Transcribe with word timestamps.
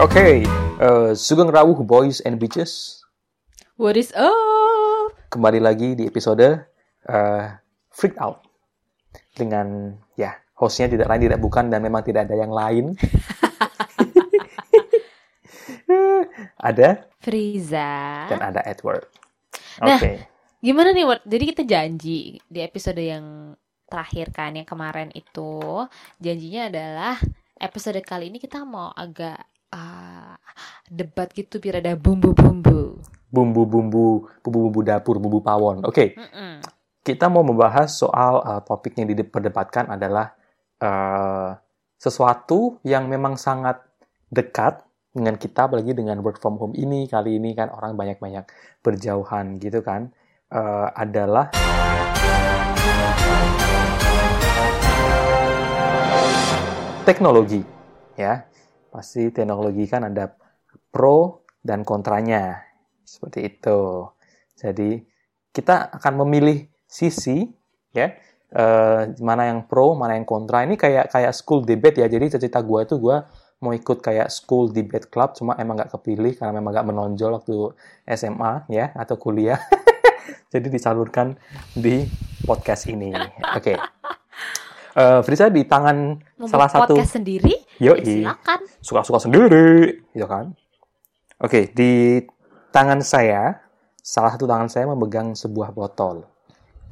Oke, 0.00 0.48
eh, 0.80 1.12
Sugeng 1.12 1.52
Rawuh 1.52 1.84
Boys 1.84 2.24
and 2.24 2.40
Bitches. 2.40 3.04
What 3.76 4.00
is 4.00 4.16
up? 4.16 5.12
Kembali 5.28 5.60
lagi 5.60 5.92
di 5.92 6.08
episode 6.08 6.56
eh, 7.04 7.44
Freak 7.92 8.16
Out. 8.16 8.40
Dengan, 9.36 9.92
ya, 10.16 10.32
hostnya 10.56 10.88
tidak 10.88 11.04
lain 11.04 11.28
tidak 11.28 11.44
bukan 11.44 11.68
dan 11.68 11.84
memang 11.84 12.00
tidak 12.00 12.32
ada 12.32 12.34
yang 12.40 12.48
lain. 12.48 12.96
ada 16.72 17.04
Friza. 17.20 17.92
dan 18.32 18.40
ada 18.40 18.64
Edward. 18.64 19.04
Nah. 19.84 20.00
Oke. 20.00 20.16
Gimana 20.64 20.96
nih, 20.96 21.04
Ward? 21.04 21.28
Jadi 21.28 21.44
kita 21.44 21.62
janji 21.68 22.40
di 22.48 22.60
episode 22.64 23.04
yang 23.04 23.52
terakhir 23.84 24.32
kan, 24.32 24.56
yang 24.56 24.64
kemarin 24.64 25.12
itu, 25.12 25.84
janjinya 26.16 26.72
adalah 26.72 27.20
episode 27.60 28.00
kali 28.00 28.32
ini 28.32 28.40
kita 28.40 28.64
mau 28.64 28.96
agak 28.96 29.44
ah, 29.70 30.34
debat 30.90 31.30
gitu 31.30 31.62
biar 31.62 31.78
ada 31.82 31.94
bumbu-bumbu. 31.94 32.98
Bumbu-bumbu, 33.30 34.26
bumbu-bumbu 34.42 34.80
dapur, 34.82 35.22
bumbu 35.22 35.38
pawon. 35.38 35.86
Oke, 35.86 36.18
Mm-mm. 36.18 36.58
kita 37.06 37.30
mau 37.30 37.46
membahas 37.46 37.94
soal 37.94 38.42
eh, 38.42 38.60
topik 38.66 38.98
yang 38.98 39.06
diperdebatkan 39.06 39.86
adalah 39.86 40.34
eh, 40.82 41.54
sesuatu 41.94 42.82
yang 42.82 43.06
memang 43.06 43.38
sangat 43.38 43.78
dekat 44.34 44.82
dengan 45.10 45.34
kita, 45.38 45.66
apalagi 45.66 45.94
dengan 45.94 46.22
work 46.22 46.38
from 46.38 46.58
home 46.58 46.74
ini 46.74 47.10
kali 47.10 47.38
ini 47.38 47.54
kan 47.54 47.70
orang 47.70 47.98
banyak-banyak 47.98 48.46
berjauhan 48.82 49.58
gitu 49.62 49.82
kan, 49.82 50.10
eh, 50.50 50.88
adalah 50.94 51.54
teknologi, 57.06 57.62
ya 58.14 58.49
pasti 58.90 59.30
teknologi 59.30 59.86
kan 59.86 60.10
ada 60.10 60.34
pro 60.90 61.46
dan 61.62 61.86
kontranya 61.86 62.58
seperti 63.06 63.46
itu. 63.46 64.10
Jadi 64.58 65.00
kita 65.50 65.94
akan 65.98 66.26
memilih 66.26 66.66
sisi 66.86 67.46
ya 67.94 68.10
eh, 68.50 69.02
mana 69.22 69.50
yang 69.50 69.66
pro 69.66 69.94
mana 69.94 70.18
yang 70.18 70.26
kontra 70.26 70.66
ini 70.66 70.74
kayak 70.74 71.10
kayak 71.10 71.34
school 71.34 71.62
debate 71.62 72.02
ya 72.02 72.06
jadi 72.10 72.30
cita-cita 72.30 72.62
gue 72.62 72.80
itu 72.82 72.98
gue 72.98 73.16
mau 73.60 73.72
ikut 73.74 73.98
kayak 73.98 74.30
school 74.30 74.70
debate 74.70 75.10
club 75.10 75.34
cuma 75.34 75.58
emang 75.58 75.78
nggak 75.78 75.90
kepilih 75.94 76.38
karena 76.38 76.54
memang 76.58 76.70
nggak 76.74 76.86
menonjol 76.86 77.30
waktu 77.42 77.54
SMA 78.14 78.70
ya 78.70 78.94
atau 78.94 79.18
kuliah 79.18 79.58
jadi 80.54 80.66
disalurkan 80.70 81.34
di 81.74 82.06
podcast 82.46 82.90
ini 82.90 83.14
oke 83.54 83.74
Eh, 84.90 85.20
Frisa 85.22 85.46
di 85.46 85.62
tangan 85.62 86.18
Mau 86.34 86.50
salah 86.50 86.66
satu 86.66 86.98
podcast 86.98 87.22
sendiri? 87.22 87.54
Yoi. 87.78 88.02
Ya, 88.02 88.34
silakan. 88.34 88.60
Suka-suka 88.80 89.28
sendiri, 89.28 90.00
gitu 90.16 90.26
kan? 90.26 90.56
Oke, 91.40 91.72
di 91.72 92.20
tangan 92.68 93.00
saya, 93.00 93.60
salah 94.00 94.36
satu 94.36 94.44
tangan 94.44 94.68
saya 94.68 94.84
memegang 94.88 95.32
sebuah 95.32 95.72
botol. 95.72 96.28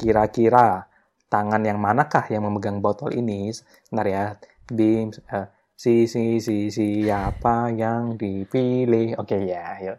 Kira-kira 0.00 0.88
tangan 1.28 1.60
yang 1.64 1.76
manakah 1.76 2.24
yang 2.32 2.48
memegang 2.48 2.80
botol 2.80 3.12
ini? 3.12 3.52
Sebentar 3.52 4.06
ya, 4.08 4.24
di 4.68 5.04
eh, 5.08 5.46
si 5.76 6.08
si 6.08 6.40
si 6.40 6.72
siapa 6.72 7.72
yang 7.72 8.16
dipilih? 8.16 9.20
Oke 9.20 9.36
ya, 9.44 9.76
yuk. 9.84 9.98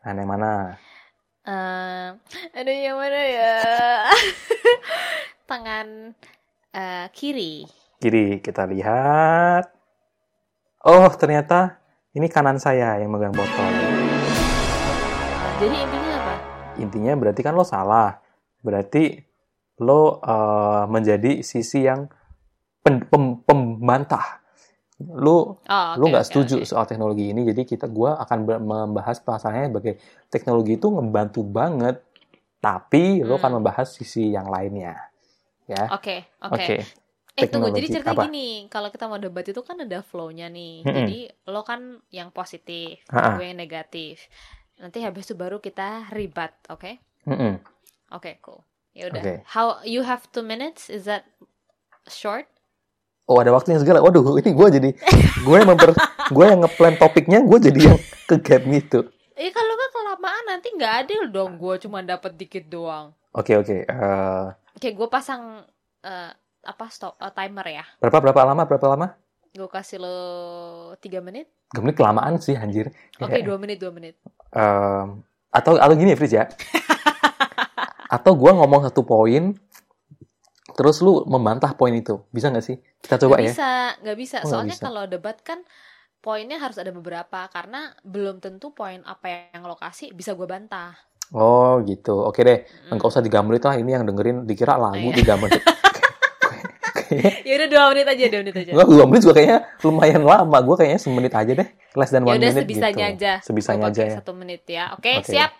Yang 0.00 0.28
mana? 0.28 0.52
Eh, 1.44 2.08
aduh 2.56 2.76
yang 2.76 2.96
mana 3.00 3.20
ya? 3.24 3.56
Tangan 5.50 6.16
eh, 6.72 7.06
kiri. 7.12 7.66
Kiri, 8.00 8.40
kita 8.40 8.64
lihat. 8.64 9.79
Oh, 10.80 11.12
ternyata 11.12 11.76
ini 12.16 12.24
kanan 12.32 12.56
saya 12.56 12.96
yang 12.96 13.12
megang 13.12 13.36
botol. 13.36 13.68
Jadi 15.60 15.76
intinya 15.76 16.12
apa? 16.16 16.34
intinya 16.80 17.12
berarti 17.20 17.40
kan 17.44 17.52
lo 17.52 17.68
salah. 17.68 18.16
Berarti 18.64 19.20
lo 19.84 20.24
eh, 20.24 20.82
menjadi 20.88 21.44
sisi 21.44 21.84
yang 21.84 22.08
pen- 22.80 23.04
pem- 23.04 23.44
pembantah. 23.44 24.40
Lo 25.04 25.60
Oh, 25.68 25.88
lo 26.00 26.04
oke, 26.08 26.12
nggak 26.16 26.24
oke, 26.24 26.30
setuju 26.32 26.56
oke. 26.60 26.68
soal 26.68 26.88
teknologi 26.88 27.28
ini. 27.28 27.44
Jadi 27.44 27.68
kita 27.68 27.84
gua 27.84 28.16
akan 28.16 28.64
membahas 28.64 29.20
pasalnya 29.20 29.68
sebagai 29.68 30.00
teknologi 30.32 30.80
itu 30.80 30.88
ngebantu 30.88 31.44
banget. 31.44 32.00
Tapi 32.56 33.20
lo 33.20 33.36
Hmm. 33.36 33.40
akan 33.44 33.52
membahas 33.60 33.92
sisi 33.92 34.32
yang 34.32 34.48
lainnya. 34.48 34.96
Ya. 35.68 35.92
Oke, 35.92 36.24
oke. 36.40 36.56
Oke. 36.56 36.76
Eh 37.40 37.48
tunggu, 37.48 37.68
jadi 37.72 37.86
cerita 37.88 38.12
apa? 38.12 38.28
gini, 38.28 38.68
kalau 38.68 38.92
kita 38.92 39.08
mau 39.08 39.16
debat 39.16 39.44
itu 39.48 39.60
kan 39.64 39.80
ada 39.80 40.04
flow-nya 40.04 40.52
nih. 40.52 40.84
Mm-mm. 40.84 40.96
Jadi 40.96 41.18
lo 41.48 41.64
kan 41.64 42.04
yang 42.12 42.28
positif, 42.28 43.00
gue 43.08 43.44
yang 43.44 43.56
negatif. 43.56 44.28
Nanti 44.80 45.00
habis 45.00 45.24
itu 45.28 45.34
baru 45.36 45.60
kita 45.60 46.12
ribat, 46.12 46.52
oke? 46.68 47.00
Mm-mm. 47.24 47.60
Oke, 48.12 48.40
cool. 48.44 48.60
Ya 48.92 49.08
udah. 49.08 49.22
Oke. 49.22 49.34
How 49.46 49.66
you 49.86 50.02
have 50.04 50.26
two 50.34 50.42
minutes? 50.44 50.90
Is 50.90 51.06
that 51.08 51.24
short? 52.10 52.50
Oh 53.30 53.38
ada 53.38 53.54
waktunya 53.54 53.78
segala. 53.78 54.02
Waduh, 54.02 54.42
ini 54.42 54.50
gue 54.50 54.68
jadi 54.74 54.90
gue 55.46 55.56
yang 55.56 55.68
memper 55.70 55.94
gue 56.34 56.44
yang 56.44 56.60
ngeplan 56.66 56.98
topiknya, 56.98 57.38
gue 57.46 57.58
jadi 57.62 57.80
yang 57.94 57.98
ke 58.26 58.36
gap 58.42 58.62
gitu. 58.66 59.06
Eh 59.38 59.54
kalau 59.54 59.72
nggak 59.78 59.92
kelamaan 59.94 60.44
nanti 60.50 60.68
nggak 60.74 60.94
adil 61.06 61.22
dong. 61.30 61.54
Gue 61.54 61.78
cuma 61.78 62.02
dapat 62.02 62.34
dikit 62.34 62.66
doang. 62.66 63.14
Oke 63.30 63.54
oke. 63.54 63.86
Eh, 63.86 64.46
Oke, 64.74 64.96
gue 64.96 65.08
pasang 65.12 65.62
eh, 66.02 66.32
apa 66.62 66.86
stop 66.92 67.16
eh, 67.18 67.32
timer 67.32 67.66
ya. 67.66 67.84
berapa 67.98 68.20
berapa 68.20 68.40
lama 68.44 68.62
berapa 68.64 68.86
lama? 68.86 69.06
Gue 69.50 69.66
kasih 69.66 69.98
lo 69.98 70.16
tiga 71.00 71.18
menit. 71.18 71.50
Gak 71.70 71.82
menit 71.82 71.96
kelamaan 71.96 72.38
sih 72.38 72.54
anjir. 72.54 72.90
Oke, 73.18 73.30
Kayak, 73.30 73.46
dua 73.46 73.56
menit, 73.58 73.78
dua 73.78 73.90
menit. 73.90 74.14
em, 74.50 75.22
atau 75.50 75.74
atau 75.74 75.94
gini 75.94 76.14
Fris 76.14 76.34
ya. 76.34 76.46
atau 78.16 78.34
gua 78.34 78.54
ngomong 78.58 78.86
satu 78.86 79.06
poin 79.06 79.54
terus 80.74 81.02
lu 81.02 81.26
membantah 81.26 81.74
poin 81.74 81.92
itu. 81.92 82.22
Bisa 82.30 82.50
nggak 82.50 82.64
sih? 82.64 82.76
Kita 83.02 83.18
coba 83.18 83.38
nggak 83.38 83.46
ya. 83.46 83.52
bisa, 83.52 83.70
nggak 84.02 84.18
bisa. 84.18 84.38
Oh, 84.46 84.50
Soalnya 84.50 84.76
bisa. 84.78 84.84
kalau 84.86 85.02
debat 85.06 85.36
kan 85.42 85.60
poinnya 86.20 86.60
harus 86.60 86.76
ada 86.78 86.92
beberapa 86.92 87.48
karena 87.48 87.90
belum 88.04 88.38
tentu 88.38 88.70
poin 88.70 89.00
apa 89.02 89.50
yang 89.56 89.64
lo 89.64 89.74
kasih 89.74 90.12
bisa 90.12 90.34
gue 90.34 90.46
bantah. 90.46 90.94
Oh, 91.30 91.78
gitu. 91.86 92.26
Oke 92.26 92.42
deh. 92.42 92.66
Mm. 92.90 92.98
Enggak 92.98 93.08
usah 93.14 93.22
3 93.22 93.46
menit 93.46 93.62
lah 93.62 93.78
ini 93.78 93.94
yang 93.94 94.02
dengerin 94.02 94.46
dikira 94.46 94.74
lagu 94.74 95.10
Iya. 95.14 95.38
3 95.38 95.42
menit. 95.42 95.62
Kayaknya 97.10 97.32
Ya 97.48 97.52
udah 97.58 97.68
dua 97.68 97.82
menit 97.90 98.06
aja, 98.06 98.24
dua 98.30 98.40
menit 98.46 98.56
aja. 98.56 98.70
Enggak, 98.70 98.88
2 98.88 99.08
menit 99.10 99.20
juga 99.26 99.34
kayaknya 99.34 99.58
lumayan 99.82 100.22
lama. 100.22 100.58
Gua 100.62 100.76
kayaknya 100.78 101.00
semenit 101.02 101.32
aja 101.34 101.52
deh. 101.58 101.68
Less 101.98 102.10
than 102.14 102.22
Ya 102.22 102.32
1 102.32 102.38
udah 102.38 102.38
minute 102.38 102.60
sebisanya 102.62 103.06
gitu. 103.10 103.18
aja. 103.18 103.32
Sebisanya 103.42 103.84
aja 103.90 104.02
ya. 104.06 104.16
Satu 104.22 104.32
menit 104.32 104.62
ya. 104.70 104.84
Oke, 104.94 105.12
Oke. 105.18 105.28
siap. 105.28 105.50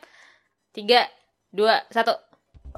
Tiga, 0.71 1.11
dua, 1.51 1.83
satu. 1.91 2.15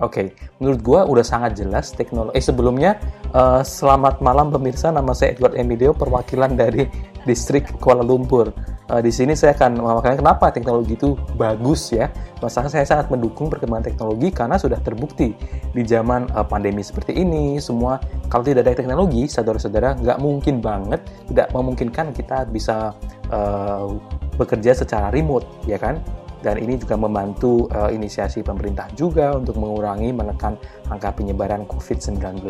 Oke, 0.01 0.33
menurut 0.57 0.81
gua 0.81 1.01
udah 1.05 1.21
sangat 1.21 1.53
jelas 1.61 1.93
teknologi. 1.93 2.33
Eh 2.33 2.41
sebelumnya, 2.41 2.97
eh, 3.29 3.61
selamat 3.61 4.25
malam 4.25 4.49
pemirsa. 4.49 4.89
Nama 4.89 5.13
saya 5.13 5.37
Edward 5.37 5.53
Emilio, 5.53 5.93
perwakilan 5.93 6.57
dari 6.57 6.89
distrik 7.29 7.69
Kuala 7.77 8.01
Lumpur. 8.01 8.49
Eh, 8.93 9.01
di 9.01 9.09
sini 9.09 9.33
saya 9.33 9.57
akan 9.57 9.81
memaparkan 9.81 10.21
kenapa 10.21 10.53
teknologi 10.53 11.01
itu 11.01 11.17
bagus 11.41 11.97
ya. 11.97 12.13
Masalah 12.45 12.69
saya 12.69 12.85
sangat 12.85 13.09
mendukung 13.09 13.49
perkembangan 13.49 13.89
teknologi 13.89 14.29
karena 14.29 14.61
sudah 14.61 14.77
terbukti 14.85 15.33
di 15.73 15.83
zaman 15.89 16.29
eh, 16.29 16.45
pandemi 16.45 16.85
seperti 16.85 17.17
ini, 17.17 17.57
semua 17.57 17.97
kalau 18.29 18.45
tidak 18.45 18.69
ada 18.69 18.77
teknologi, 18.77 19.25
saudara-saudara, 19.25 19.97
nggak 19.97 20.19
mungkin 20.21 20.61
banget, 20.61 21.01
tidak 21.33 21.49
memungkinkan 21.57 22.13
kita 22.13 22.45
bisa 22.53 22.93
eh, 23.33 23.89
bekerja 24.37 24.77
secara 24.77 25.09
remote, 25.09 25.49
ya 25.65 25.81
kan? 25.81 25.97
dan 26.43 26.59
ini 26.59 26.75
juga 26.75 26.99
membantu 26.99 27.71
eh, 27.71 27.95
inisiasi 27.95 28.43
pemerintah 28.43 28.91
juga 28.99 29.39
untuk 29.39 29.57
mengurangi 29.57 30.11
menekan 30.11 30.59
angka 30.91 31.15
penyebaran 31.15 31.65
COVID-19 31.71 32.43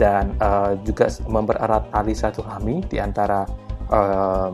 dan 0.00 0.32
eh, 0.40 0.72
juga 0.82 1.12
mempererat 1.28 1.92
tali 1.92 2.16
silaturahmi 2.16 2.88
di 2.88 2.96
antara 2.96 3.44
eh, 3.92 4.50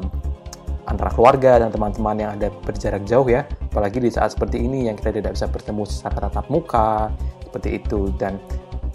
antara 0.92 1.10
keluarga 1.10 1.58
dan 1.64 1.72
teman-teman 1.72 2.16
yang 2.20 2.30
ada 2.36 2.52
berjarak 2.62 3.02
jauh 3.08 3.26
ya 3.26 3.48
apalagi 3.72 3.98
di 3.98 4.12
saat 4.12 4.36
seperti 4.36 4.60
ini 4.60 4.86
yang 4.92 4.96
kita 5.00 5.16
tidak 5.16 5.32
bisa 5.34 5.48
bertemu 5.48 5.82
secara 5.88 6.28
tatap 6.28 6.46
muka 6.52 7.08
seperti 7.48 7.80
itu 7.80 8.12
dan 8.20 8.36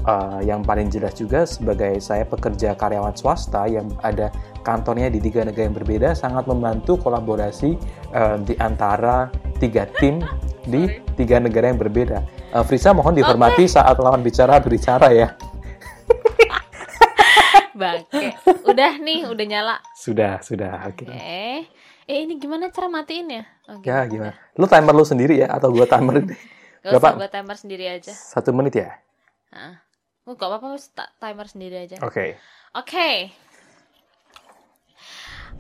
eh, 0.06 0.40
yang 0.46 0.62
paling 0.62 0.88
jelas 0.94 1.18
juga 1.18 1.44
sebagai 1.44 1.98
saya 2.00 2.24
pekerja 2.24 2.78
karyawan 2.78 3.18
swasta 3.18 3.66
yang 3.66 3.90
ada 4.06 4.30
kantornya 4.62 5.10
di 5.10 5.20
tiga 5.20 5.44
negara 5.44 5.66
yang 5.66 5.76
berbeda 5.76 6.10
sangat 6.14 6.46
membantu 6.46 7.02
kolaborasi 7.02 7.76
eh, 8.14 8.38
di 8.46 8.54
antara 8.62 9.34
tiga 9.58 9.90
tim 9.98 10.22
di 10.68 10.92
tiga 11.16 11.40
negara 11.40 11.72
yang 11.72 11.80
berbeda. 11.80 12.20
Eh, 12.52 12.64
Frisa 12.68 12.92
mohon 12.92 13.16
dihormati 13.16 13.66
saat 13.66 13.98
lawan 13.98 14.22
bicara 14.22 14.60
berbicara 14.60 15.10
ya. 15.16 15.30
Bangke. 17.78 18.34
Udah 18.66 18.98
nih, 18.98 19.30
udah 19.30 19.46
nyala. 19.46 19.76
Sudah, 19.94 20.42
sudah, 20.42 20.90
oke. 20.90 21.06
Oke. 21.06 21.70
Eh 22.08 22.24
ini 22.24 22.40
gimana 22.40 22.72
cara 22.72 22.88
matiin 22.88 23.28
ya? 23.28 23.44
Oh, 23.68 23.84
Ya 23.84 24.08
gimana? 24.08 24.32
Lu 24.56 24.64
timer 24.64 24.96
lu 24.96 25.04
sendiri 25.04 25.44
ya 25.44 25.52
atau 25.52 25.76
gua 25.76 25.84
timer 25.84 26.24
deh? 26.24 26.40
Gak 26.88 27.04
usah 27.04 27.20
gue 27.20 27.28
timer 27.28 27.58
sendiri 27.60 27.86
aja. 27.92 28.16
Satu 28.16 28.56
menit 28.56 28.80
ya? 28.80 28.96
Nah. 29.52 29.84
Oh, 30.24 30.36
gak 30.40 30.48
apa-apa, 30.48 30.80
timer 31.20 31.48
sendiri 31.52 31.76
aja. 31.84 32.00
Oke. 32.00 32.40
Oke. 32.72 33.32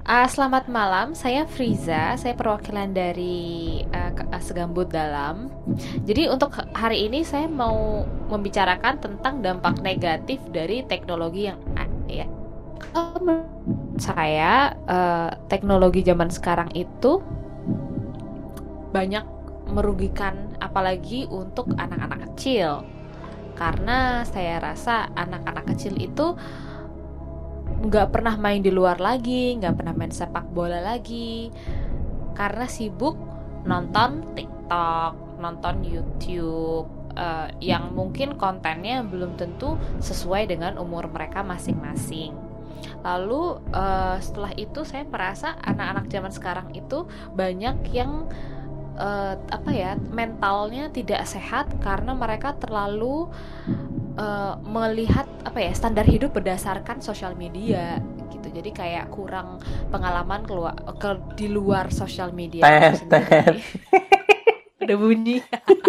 Uh, 0.07 0.27
selamat 0.27 0.71
malam, 0.71 1.11
saya 1.11 1.43
Friza, 1.43 2.15
saya 2.15 2.31
perwakilan 2.31 2.95
dari 2.95 3.83
uh, 3.91 4.11
uh, 4.15 4.39
Segambut 4.39 4.87
Dalam. 4.87 5.51
Jadi 6.07 6.31
untuk 6.31 6.55
hari 6.75 7.11
ini 7.11 7.27
saya 7.27 7.51
mau 7.51 8.07
membicarakan 8.31 9.03
tentang 9.03 9.43
dampak 9.43 9.83
negatif 9.83 10.39
dari 10.51 10.87
teknologi 10.87 11.51
yang 11.51 11.59
ya. 12.07 12.27
Uh, 12.95 13.43
saya 13.97 14.77
uh, 14.85 15.29
teknologi 15.49 16.05
zaman 16.05 16.29
sekarang 16.29 16.69
itu 16.73 17.21
banyak 18.93 19.25
merugikan, 19.67 20.55
apalagi 20.63 21.27
untuk 21.27 21.69
anak-anak 21.75 22.31
kecil. 22.31 22.87
Karena 23.57 24.23
saya 24.23 24.61
rasa 24.61 25.09
anak-anak 25.17 25.75
kecil 25.75 25.97
itu 25.97 26.37
nggak 27.77 28.09
pernah 28.13 28.37
main 28.39 28.63
di 28.63 28.71
luar 28.71 28.97
lagi, 29.01 29.57
nggak 29.59 29.75
pernah 29.75 29.93
main 29.93 30.13
sepak 30.13 30.49
bola 30.49 30.79
lagi, 30.79 31.51
karena 32.33 32.65
sibuk 32.65 33.17
nonton 33.67 34.23
TikTok, 34.37 35.41
nonton 35.41 35.83
YouTube, 35.83 36.87
uh, 37.17 37.49
yang 37.59 37.91
mungkin 37.91 38.37
kontennya 38.39 39.03
belum 39.03 39.35
tentu 39.35 39.75
sesuai 39.99 40.47
dengan 40.47 40.77
umur 40.77 41.09
mereka 41.11 41.41
masing-masing. 41.43 42.56
Lalu 43.05 43.61
uh, 43.73 44.17
setelah 44.21 44.51
itu 44.57 44.81
saya 44.83 45.05
merasa 45.05 45.55
anak-anak 45.63 46.05
zaman 46.09 46.31
sekarang 46.33 46.67
itu 46.73 47.05
banyak 47.35 47.77
yang 47.93 48.27
uh, 48.97 49.37
apa 49.37 49.71
ya 49.71 49.95
mentalnya 50.11 50.89
tidak 50.91 51.23
sehat 51.29 51.69
karena 51.79 52.17
mereka 52.17 52.57
terlalu 52.57 53.29
uh, 54.17 54.57
melihat 54.65 55.29
apa 55.45 55.61
ya 55.61 55.71
standar 55.71 56.03
hidup 56.03 56.33
berdasarkan 56.33 56.99
sosial 56.99 57.37
media 57.37 58.01
gitu. 58.33 58.49
Jadi 58.51 58.69
kayak 58.73 59.13
kurang 59.13 59.61
pengalaman 59.93 60.43
keluar 60.43 60.75
ke 60.97 61.15
di 61.37 61.47
luar 61.47 61.93
sosial 61.93 62.33
media 62.33 62.65
tet. 62.65 63.05
udah 64.83 64.97
bunyi. 64.97 65.41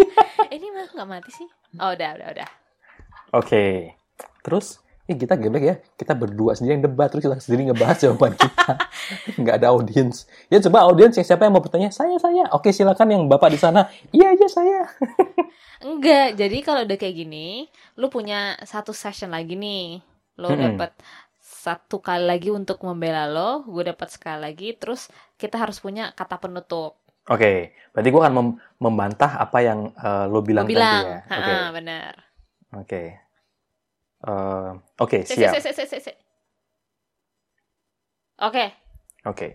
Ini 0.55 0.65
mah 0.73 0.87
nggak 0.93 1.09
mati 1.09 1.31
sih? 1.33 1.47
Oh 1.81 1.93
udah 1.93 2.09
udah 2.15 2.27
udah. 2.37 2.49
Oke. 3.35 3.45
Okay. 3.45 3.73
terus 4.39 4.81
eh 5.09 5.17
kita 5.17 5.33
geblek 5.41 5.63
ya 5.65 5.75
kita 5.97 6.13
berdua 6.13 6.53
sendiri 6.53 6.77
yang 6.77 6.85
debat 6.85 7.09
terus 7.09 7.25
kita 7.25 7.41
sendiri 7.41 7.73
ngebahas 7.73 7.97
jawaban 7.97 8.37
kita 8.37 8.77
nggak 9.41 9.55
ada 9.57 9.73
audiens 9.73 10.29
ya 10.53 10.61
coba 10.61 10.85
audiens 10.85 11.17
siapa 11.17 11.49
yang 11.49 11.57
mau 11.57 11.65
bertanya 11.65 11.89
saya 11.89 12.13
saya 12.21 12.45
oke 12.53 12.69
silakan 12.69 13.09
yang 13.09 13.23
bapak 13.25 13.49
di 13.49 13.57
sana 13.57 13.89
iya 14.13 14.37
aja 14.37 14.45
saya 14.45 14.85
enggak 15.89 16.37
jadi 16.37 16.57
kalau 16.61 16.85
udah 16.85 16.97
kayak 17.01 17.25
gini 17.25 17.65
lu 17.97 18.13
punya 18.13 18.53
satu 18.61 18.93
session 18.93 19.33
lagi 19.33 19.57
nih 19.57 19.97
lo 20.37 20.53
hmm. 20.53 20.77
dapat 20.77 20.93
satu 21.41 21.97
kali 22.05 22.29
lagi 22.29 22.53
untuk 22.53 22.77
membela 22.85 23.25
lo 23.25 23.65
gue 23.65 23.89
dapat 23.89 24.13
sekali 24.13 24.45
lagi 24.45 24.77
terus 24.77 25.09
kita 25.41 25.57
harus 25.57 25.81
punya 25.81 26.13
kata 26.13 26.37
penutup 26.37 27.01
Oke, 27.29 27.45
okay. 27.45 27.57
berarti 27.93 28.09
gue 28.09 28.21
akan 28.25 28.33
mem 28.33 28.49
membantah 28.81 29.37
apa 29.37 29.61
yang 29.61 29.93
uh, 30.01 30.25
lo 30.25 30.41
bilang, 30.41 30.65
lo 30.65 30.73
bilang. 30.73 30.97
tadi 30.97 31.13
ya. 31.13 31.19
Oke, 31.29 31.37
okay. 31.37 31.57
benar. 31.77 32.13
Oke. 32.73 32.89
Okay. 32.89 33.07
Uh, 34.19 34.75
Oke, 34.99 35.23
okay, 35.23 35.39
siap. 35.39 35.55
Oke. 35.55 35.63
Okay. 38.39 38.67
Oke. 38.67 38.67
Okay. 39.27 39.51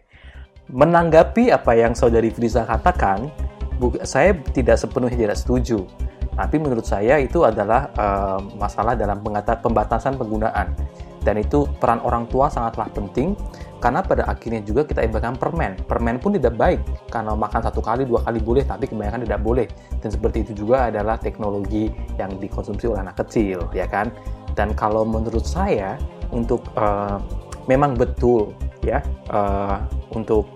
Menanggapi 0.72 1.52
apa 1.52 1.76
yang 1.76 1.92
saudari 1.92 2.32
Friza 2.32 2.64
katakan, 2.64 3.28
saya 4.08 4.32
tidak 4.56 4.80
sepenuhnya 4.80 5.28
tidak 5.28 5.36
setuju. 5.36 5.84
Tapi 6.34 6.56
menurut 6.58 6.88
saya 6.88 7.20
itu 7.20 7.44
adalah 7.44 7.92
uh, 7.94 8.40
masalah 8.56 8.96
dalam 8.96 9.20
pembatasan 9.22 10.16
penggunaan. 10.16 10.72
Dan 11.24 11.40
itu 11.40 11.64
peran 11.80 12.04
orang 12.04 12.28
tua 12.28 12.52
sangatlah 12.52 12.84
penting 12.92 13.32
karena 13.80 14.04
pada 14.04 14.28
akhirnya 14.28 14.60
juga 14.60 14.84
kita 14.84 15.04
ibaratkan 15.04 15.40
permen. 15.40 15.76
Permen 15.88 16.20
pun 16.20 16.36
tidak 16.36 16.56
baik 16.56 16.80
karena 17.08 17.32
makan 17.32 17.60
satu 17.64 17.80
kali, 17.80 18.04
dua 18.04 18.20
kali 18.24 18.40
boleh, 18.44 18.64
tapi 18.64 18.88
kebanyakan 18.88 19.24
tidak 19.24 19.40
boleh. 19.40 19.66
Dan 20.04 20.08
seperti 20.12 20.44
itu 20.44 20.64
juga 20.64 20.92
adalah 20.92 21.16
teknologi 21.16 21.88
yang 22.20 22.36
dikonsumsi 22.36 22.88
oleh 22.88 23.04
anak 23.04 23.24
kecil, 23.24 23.64
ya 23.72 23.88
kan? 23.88 24.12
Dan 24.54 24.72
kalau 24.74 25.02
menurut 25.02 25.44
saya 25.44 25.98
untuk 26.30 26.66
uh, 26.78 27.18
memang 27.66 27.94
betul 27.98 28.54
ya 28.82 29.02
uh, 29.30 29.82
untuk 30.14 30.48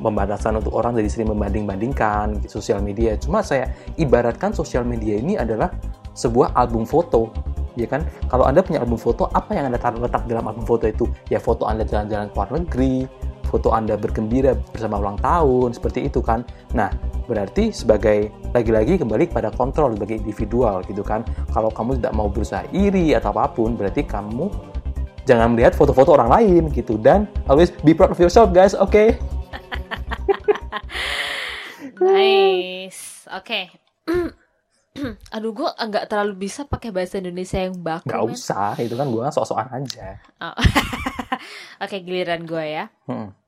pembatasan 0.00 0.56
untuk 0.58 0.72
orang 0.74 0.96
jadi 0.96 1.08
sering 1.12 1.30
membanding-bandingkan 1.30 2.40
sosial 2.48 2.80
media. 2.80 3.14
Cuma 3.20 3.44
saya 3.44 3.68
ibaratkan 4.00 4.56
sosial 4.56 4.82
media 4.82 5.20
ini 5.20 5.36
adalah 5.36 5.68
sebuah 6.16 6.56
album 6.56 6.88
foto, 6.88 7.30
ya 7.76 7.86
kan? 7.86 8.02
Kalau 8.32 8.48
Anda 8.48 8.64
punya 8.64 8.80
album 8.80 8.96
foto, 8.96 9.28
apa 9.30 9.54
yang 9.54 9.68
Anda 9.70 9.78
letak 9.78 10.24
dalam 10.26 10.48
album 10.48 10.64
foto 10.64 10.88
itu? 10.88 11.04
Ya 11.28 11.38
foto 11.38 11.68
Anda 11.68 11.84
jalan-jalan 11.84 12.32
ke 12.32 12.34
luar 12.34 12.50
negeri, 12.50 12.96
foto 13.50 13.74
Anda 13.74 13.98
bergembira 13.98 14.54
bersama 14.70 15.02
ulang 15.02 15.18
tahun, 15.18 15.74
seperti 15.74 16.06
itu 16.06 16.22
kan. 16.22 16.46
Nah, 16.72 16.94
berarti 17.26 17.74
sebagai 17.74 18.30
lagi-lagi 18.54 19.02
kembali 19.02 19.34
pada 19.34 19.50
kontrol 19.50 19.98
sebagai 19.98 20.22
individual 20.22 20.86
gitu 20.86 21.02
kan. 21.02 21.26
Kalau 21.50 21.74
kamu 21.74 21.98
tidak 21.98 22.14
mau 22.14 22.30
berusaha 22.30 22.62
iri 22.70 23.18
atau 23.18 23.34
apa 23.34 23.50
pun, 23.50 23.74
berarti 23.74 24.06
kamu 24.06 24.70
jangan 25.28 25.52
melihat 25.54 25.78
foto-foto 25.78 26.16
orang 26.16 26.30
lain 26.30 26.62
gitu 26.74 26.98
dan 26.98 27.30
always 27.46 27.70
be 27.86 27.94
proud 27.94 28.10
of 28.14 28.18
yourself 28.18 28.50
guys, 28.54 28.74
oke? 28.74 28.90
Okay? 28.90 29.14
nice. 32.02 33.30
Oke. 33.30 33.70
Okay. 34.06 34.34
Aduh, 35.38 35.54
gue 35.54 35.70
nggak 35.70 36.10
terlalu 36.10 36.50
bisa 36.50 36.66
pakai 36.66 36.90
bahasa 36.90 37.22
Indonesia 37.22 37.62
yang 37.62 37.78
baku. 37.78 38.10
Gak 38.10 38.26
usah, 38.26 38.74
itu 38.82 38.98
kan 38.98 39.06
gue 39.06 39.22
sok-sokan 39.30 39.70
aja. 39.70 40.18
Oh. 40.42 40.54
Oke, 41.86 42.02
giliran 42.02 42.42
gue 42.42 42.64
ya. 42.66 42.90
Hmm 43.06 43.39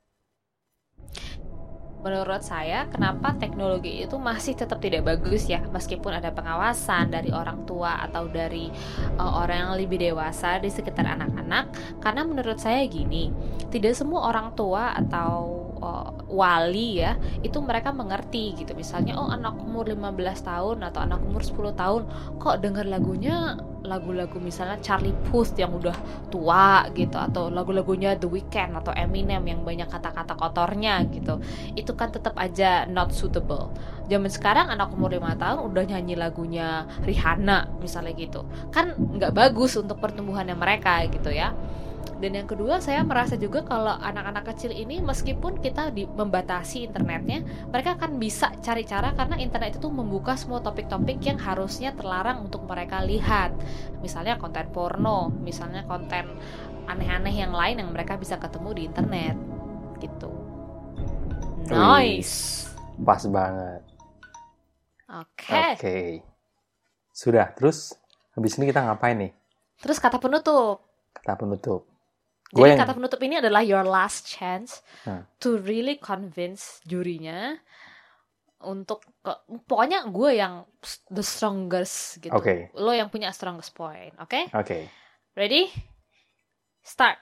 menurut 2.02 2.42
saya 2.42 2.90
kenapa 2.90 3.38
teknologi 3.38 4.02
itu 4.02 4.18
masih 4.18 4.58
tetap 4.58 4.82
tidak 4.82 5.06
bagus 5.06 5.46
ya? 5.46 5.62
Meskipun 5.70 6.18
ada 6.18 6.34
pengawasan 6.34 7.14
dari 7.14 7.30
orang 7.30 7.62
tua 7.62 8.02
atau 8.02 8.26
dari 8.26 8.68
uh, 9.16 9.32
orang 9.42 9.70
yang 9.70 9.72
lebih 9.78 9.98
dewasa 10.02 10.58
di 10.58 10.68
sekitar 10.68 11.06
anak-anak. 11.06 11.70
Karena 12.02 12.22
menurut 12.26 12.58
saya 12.58 12.82
gini 12.90 13.30
tidak 13.70 13.94
semua 13.94 14.28
orang 14.28 14.52
tua 14.58 14.92
atau 14.98 15.71
uh, 15.82 16.08
wali 16.30 17.02
ya 17.02 17.18
itu 17.42 17.58
mereka 17.58 17.90
mengerti 17.90 18.54
gitu. 18.54 18.72
Misalnya 18.78 19.18
oh 19.18 19.28
anak 19.28 19.58
umur 19.58 19.90
15 19.90 20.14
tahun 20.46 20.78
atau 20.86 21.00
anak 21.02 21.20
umur 21.26 21.42
10 21.42 21.74
tahun 21.74 22.02
kok 22.38 22.62
dengar 22.62 22.86
lagunya 22.86 23.58
lagu-lagu 23.82 24.38
misalnya 24.38 24.78
Charlie 24.78 25.14
Puth 25.26 25.58
yang 25.58 25.74
udah 25.74 25.94
tua 26.30 26.86
gitu 26.94 27.18
atau 27.18 27.50
lagu-lagunya 27.50 28.14
The 28.14 28.30
Weeknd 28.30 28.78
atau 28.78 28.94
Eminem 28.94 29.42
yang 29.42 29.66
banyak 29.66 29.90
kata-kata 29.90 30.38
kotornya 30.38 31.02
gitu. 31.10 31.42
Itu 31.74 31.98
kan 31.98 32.14
tetap 32.14 32.38
aja 32.38 32.86
not 32.86 33.10
suitable. 33.10 33.74
Zaman 34.06 34.30
sekarang 34.30 34.70
anak 34.70 34.94
umur 34.94 35.10
5 35.18 35.34
tahun 35.34 35.58
udah 35.66 35.84
nyanyi 35.90 36.14
lagunya 36.14 36.86
Rihanna 37.02 37.82
misalnya 37.82 38.14
gitu. 38.14 38.46
Kan 38.70 38.94
nggak 38.96 39.34
bagus 39.34 39.74
untuk 39.74 39.98
pertumbuhannya 39.98 40.54
mereka 40.54 41.02
gitu 41.10 41.34
ya 41.34 41.50
dan 42.22 42.38
yang 42.38 42.46
kedua 42.46 42.78
saya 42.78 43.02
merasa 43.02 43.34
juga 43.34 43.66
kalau 43.66 43.98
anak-anak 43.98 44.54
kecil 44.54 44.70
ini 44.70 45.02
meskipun 45.02 45.58
kita 45.58 45.90
di, 45.90 46.06
membatasi 46.06 46.86
internetnya 46.86 47.42
mereka 47.66 47.98
akan 47.98 48.22
bisa 48.22 48.54
cari 48.62 48.86
cara 48.86 49.10
karena 49.18 49.42
internet 49.42 49.82
itu 49.82 49.90
membuka 49.90 50.38
semua 50.38 50.62
topik-topik 50.62 51.18
yang 51.26 51.42
harusnya 51.42 51.90
terlarang 51.98 52.46
untuk 52.46 52.62
mereka 52.70 53.02
lihat. 53.02 53.50
Misalnya 54.06 54.38
konten 54.38 54.70
porno 54.70 55.34
misalnya 55.42 55.82
konten 55.82 56.30
aneh-aneh 56.86 57.34
yang 57.34 57.50
lain 57.50 57.82
yang 57.82 57.90
mereka 57.90 58.14
bisa 58.14 58.38
ketemu 58.38 58.70
di 58.70 58.82
internet. 58.86 59.36
Gitu. 59.98 60.30
Nice. 61.74 62.70
Pas 63.02 63.22
banget. 63.26 63.82
Oke. 65.10 65.42
Okay. 65.42 65.54
oke. 65.58 65.78
Okay. 65.78 66.06
sudah 67.10 67.50
terus? 67.50 67.98
Habis 68.38 68.62
ini 68.62 68.70
kita 68.70 68.86
ngapain 68.86 69.18
nih? 69.18 69.34
Terus 69.82 69.98
kata 69.98 70.22
penutup. 70.22 70.86
Kata 71.12 71.34
penutup 71.34 71.91
jadi 72.52 72.76
yang... 72.76 72.80
kata 72.84 72.92
penutup 73.00 73.20
ini 73.24 73.40
adalah 73.40 73.64
your 73.64 73.80
last 73.80 74.28
chance 74.28 74.84
hmm. 75.08 75.24
to 75.40 75.56
really 75.64 75.96
convince 75.96 76.84
jurinya 76.84 77.56
untuk 78.62 79.02
ke, 79.24 79.32
pokoknya 79.66 80.06
gue 80.12 80.30
yang 80.38 80.62
the 81.10 81.24
strongest 81.24 82.20
gitu. 82.22 82.30
Okay. 82.36 82.70
Lo 82.76 82.92
yang 82.92 83.08
punya 83.08 83.32
strongest 83.32 83.72
point, 83.74 84.14
oke? 84.20 84.30
Okay? 84.30 84.44
Oke. 84.52 84.66
Okay. 84.68 84.82
Ready? 85.34 85.72
Start. 86.84 87.18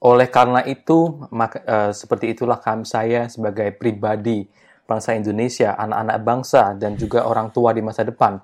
Oleh 0.00 0.30
karena 0.30 0.62
itu, 0.64 1.26
maka, 1.34 1.58
uh, 1.66 1.92
seperti 1.92 2.32
itulah 2.32 2.62
kami 2.62 2.86
saya 2.86 3.26
sebagai 3.26 3.74
pribadi 3.74 4.46
bangsa 4.86 5.18
Indonesia, 5.18 5.74
anak-anak 5.74 6.18
bangsa 6.22 6.62
dan 6.78 6.94
juga 6.94 7.26
orang 7.26 7.50
tua 7.50 7.74
di 7.74 7.82
masa 7.82 8.06
depan 8.06 8.38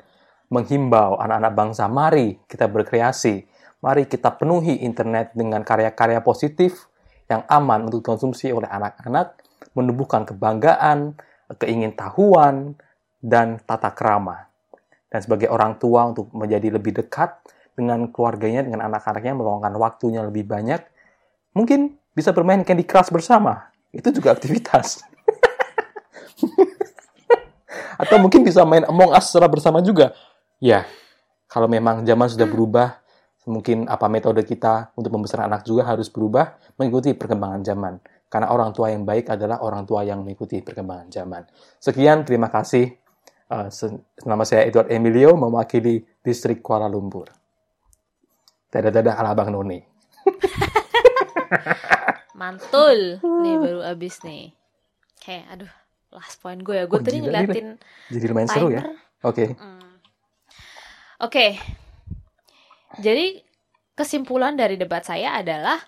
menghimbau 0.52 1.16
anak-anak 1.16 1.54
bangsa, 1.56 1.88
mari 1.88 2.36
kita 2.44 2.68
berkreasi, 2.68 3.48
Mari 3.82 4.06
kita 4.06 4.30
penuhi 4.38 4.78
internet 4.86 5.34
dengan 5.34 5.66
karya-karya 5.66 6.22
positif 6.22 6.86
yang 7.26 7.42
aman 7.50 7.90
untuk 7.90 8.06
dikonsumsi 8.06 8.54
oleh 8.54 8.70
anak-anak, 8.70 9.42
menumbuhkan 9.74 10.22
kebanggaan, 10.22 11.18
keingintahuan, 11.58 12.78
dan 13.18 13.58
tata 13.66 13.90
kerama. 13.90 14.46
Dan 15.10 15.18
sebagai 15.18 15.50
orang 15.50 15.82
tua 15.82 16.06
untuk 16.06 16.30
menjadi 16.30 16.78
lebih 16.78 17.02
dekat 17.02 17.42
dengan 17.74 18.06
keluarganya, 18.14 18.62
dengan 18.62 18.86
anak-anaknya, 18.86 19.34
meluangkan 19.34 19.74
waktunya 19.74 20.22
lebih 20.22 20.46
banyak, 20.46 20.78
mungkin 21.50 21.98
bisa 22.14 22.30
bermain 22.30 22.62
Candy 22.62 22.86
Crush 22.86 23.10
bersama. 23.10 23.74
Itu 23.90 24.14
juga 24.14 24.30
aktivitas. 24.30 25.02
Atau 28.02 28.22
mungkin 28.22 28.46
bisa 28.46 28.62
main 28.62 28.86
Among 28.86 29.10
Us 29.10 29.26
secara 29.26 29.50
bersama 29.50 29.82
juga. 29.82 30.14
Ya, 30.62 30.86
kalau 31.50 31.66
memang 31.66 32.06
zaman 32.06 32.30
sudah 32.30 32.46
berubah, 32.46 33.01
mungkin 33.46 33.90
apa 33.90 34.06
metode 34.06 34.46
kita 34.46 34.94
untuk 34.94 35.18
membesarkan 35.18 35.50
anak 35.50 35.62
juga 35.66 35.88
harus 35.88 36.06
berubah 36.06 36.54
mengikuti 36.78 37.14
perkembangan 37.14 37.62
zaman. 37.66 37.94
Karena 38.32 38.49
orang 38.49 38.72
tua 38.72 38.88
yang 38.88 39.04
baik 39.04 39.37
adalah 39.37 39.61
orang 39.61 39.84
tua 39.84 40.08
yang 40.08 40.25
mengikuti 40.25 40.64
perkembangan 40.64 41.12
zaman. 41.12 41.42
Sekian, 41.76 42.25
terima 42.25 42.49
kasih. 42.49 42.96
Uh, 43.52 43.68
nama 44.25 44.49
saya 44.49 44.64
Edward 44.64 44.88
Emilio, 44.88 45.37
mewakili 45.37 46.00
distrik 46.25 46.64
Kuala 46.64 46.88
Lumpur. 46.88 47.28
Dadah-dadah 48.72 49.20
ala 49.20 49.37
Bang 49.37 49.52
Noni. 49.52 49.84
Mantul. 52.40 53.20
Nih 53.20 53.56
baru 53.61 53.84
abis 53.84 54.25
nih. 54.25 54.56
Oke, 55.20 55.44
aduh. 55.52 55.72
Last 56.12 56.40
point 56.40 56.61
gue 56.61 56.76
ya. 56.76 56.84
Gue 56.88 57.00
Oh, 57.00 57.04
tadi 57.04 57.25
gila, 57.25 57.44
ngeliatin 57.44 57.80
Jadi 58.12 58.25
lumayan 58.28 58.49
seru 58.49 58.68
ya. 58.72 58.84
Oke. 59.25 59.56
Hmm. 59.56 59.92
Oke. 61.20 61.56
Jadi 62.99 63.40
kesimpulan 63.92 64.56
dari 64.56 64.80
debat 64.80 65.04
saya 65.04 65.38
adalah 65.40 65.78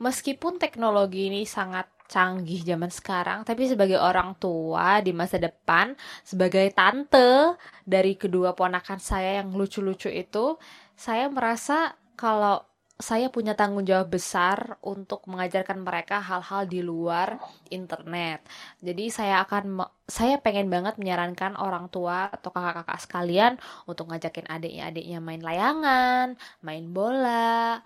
meskipun 0.00 0.56
teknologi 0.56 1.28
ini 1.28 1.44
sangat 1.44 1.88
canggih 2.10 2.66
zaman 2.66 2.90
sekarang, 2.90 3.46
tapi 3.46 3.70
sebagai 3.70 4.02
orang 4.02 4.34
tua 4.42 4.98
di 4.98 5.14
masa 5.14 5.38
depan, 5.38 5.94
sebagai 6.26 6.66
tante 6.74 7.54
dari 7.86 8.18
kedua 8.18 8.50
ponakan 8.58 8.98
saya 8.98 9.38
yang 9.38 9.54
lucu-lucu 9.54 10.10
itu, 10.10 10.58
saya 10.98 11.30
merasa 11.30 11.94
kalau 12.18 12.66
saya 13.00 13.32
punya 13.32 13.56
tanggung 13.56 13.88
jawab 13.88 14.12
besar 14.12 14.76
untuk 14.84 15.24
mengajarkan 15.24 15.80
mereka 15.80 16.20
hal-hal 16.20 16.68
di 16.68 16.84
luar 16.84 17.40
internet. 17.72 18.44
Jadi 18.84 19.08
saya 19.08 19.40
akan 19.42 19.80
saya 20.04 20.36
pengen 20.38 20.68
banget 20.68 21.00
menyarankan 21.00 21.56
orang 21.56 21.88
tua 21.88 22.28
atau 22.28 22.52
kakak-kakak 22.52 23.00
sekalian 23.00 23.52
untuk 23.88 24.12
ngajakin 24.12 24.46
adiknya-adiknya 24.52 25.18
main 25.24 25.40
layangan, 25.40 26.36
main 26.60 26.84
bola, 26.92 27.80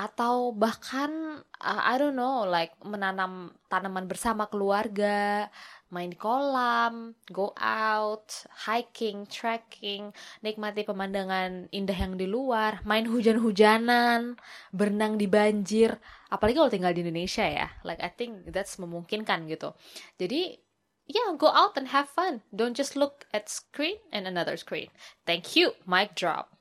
atau 0.00 0.50
bahkan 0.56 1.44
uh, 1.60 1.82
I 1.84 2.00
don't 2.00 2.16
know 2.16 2.48
like 2.48 2.72
menanam 2.82 3.52
tanaman 3.68 4.08
bersama 4.08 4.48
keluarga, 4.48 5.46
main 5.90 6.14
kolam, 6.14 7.18
go 7.34 7.50
out, 7.58 8.46
hiking, 8.66 9.26
trekking, 9.26 10.14
nikmati 10.40 10.86
pemandangan 10.86 11.66
indah 11.74 11.98
yang 11.98 12.14
di 12.14 12.30
luar, 12.30 12.78
main 12.86 13.10
hujan-hujanan, 13.10 14.38
berenang 14.70 15.18
di 15.18 15.26
banjir, 15.26 15.98
apalagi 16.30 16.56
kalau 16.56 16.70
tinggal 16.70 16.94
di 16.94 17.02
Indonesia 17.02 17.42
ya. 17.42 17.68
Like 17.82 17.98
I 17.98 18.14
think 18.14 18.54
that's 18.54 18.78
memungkinkan 18.78 19.50
gitu. 19.50 19.74
Jadi 20.16 20.62
yeah, 21.10 21.34
go 21.34 21.50
out 21.50 21.74
and 21.74 21.90
have 21.90 22.06
fun. 22.06 22.46
Don't 22.54 22.78
just 22.78 22.94
look 22.94 23.26
at 23.34 23.50
screen 23.50 23.98
and 24.14 24.30
another 24.30 24.56
screen. 24.56 24.94
Thank 25.26 25.58
you. 25.58 25.74
Mic 25.86 26.14
drop. 26.14 26.54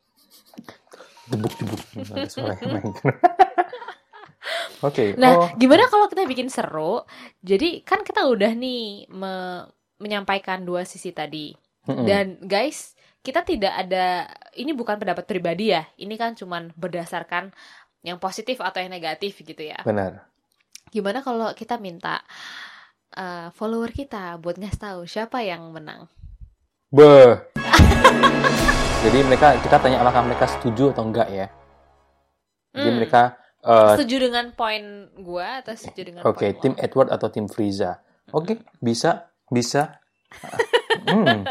Oke. 4.79 5.13
Nah, 5.19 5.35
oh, 5.35 5.47
gimana 5.59 5.87
kalau 5.91 6.07
kita 6.07 6.23
bikin 6.23 6.47
seru? 6.47 7.03
Jadi 7.43 7.83
kan 7.83 8.01
kita 8.03 8.25
udah 8.27 8.51
nih 8.55 9.07
me- 9.11 9.67
menyampaikan 9.99 10.63
dua 10.63 10.87
sisi 10.87 11.11
tadi. 11.11 11.51
mm-mm. 11.83 12.05
Dan 12.07 12.39
guys, 12.41 12.95
kita 13.19 13.43
tidak 13.43 13.73
ada 13.75 14.29
ini 14.55 14.71
bukan 14.71 14.95
pendapat 14.95 15.27
pribadi 15.27 15.75
ya. 15.75 15.83
Ini 15.99 16.15
kan 16.15 16.35
cuman 16.39 16.71
berdasarkan 16.79 17.51
yang 18.01 18.15
positif 18.15 18.63
atau 18.63 18.79
yang 18.79 18.95
negatif 18.95 19.43
gitu 19.43 19.59
ya. 19.59 19.79
benar. 19.83 20.23
Gimana 20.89 21.19
kalau 21.21 21.51
kita 21.53 21.77
minta 21.77 22.23
uh, 23.13 23.51
follower 23.53 23.91
kita 23.91 24.39
buat 24.39 24.55
ngasih 24.55 24.79
tahu 24.79 24.99
siapa 25.05 25.43
yang 25.43 25.69
menang? 25.75 26.07
Beh. 26.89 27.43
Jadi 29.03 29.19
mereka 29.23 29.55
kita 29.63 29.79
tanya 29.79 30.03
apakah 30.03 30.23
mereka 30.27 30.45
setuju 30.47 30.91
atau 30.91 31.03
enggak 31.07 31.27
ya. 31.31 31.47
Jadi 32.71 32.89
Hmm. 32.89 32.97
mereka 33.01 33.38
eh, 33.63 33.93
setuju 33.95 34.15
dengan 34.29 34.51
poin 34.55 35.09
gua 35.19 35.63
atau 35.63 35.73
setuju 35.75 36.01
dengan 36.13 36.21
oke 36.23 36.47
lo? 36.47 36.59
tim 36.59 36.73
Edward 36.79 37.09
atau 37.11 37.27
tim 37.27 37.45
Frieza. 37.49 37.99
Oke 38.31 38.61
bisa 38.79 39.31
bisa. 39.49 39.99
hmm. 41.09 41.43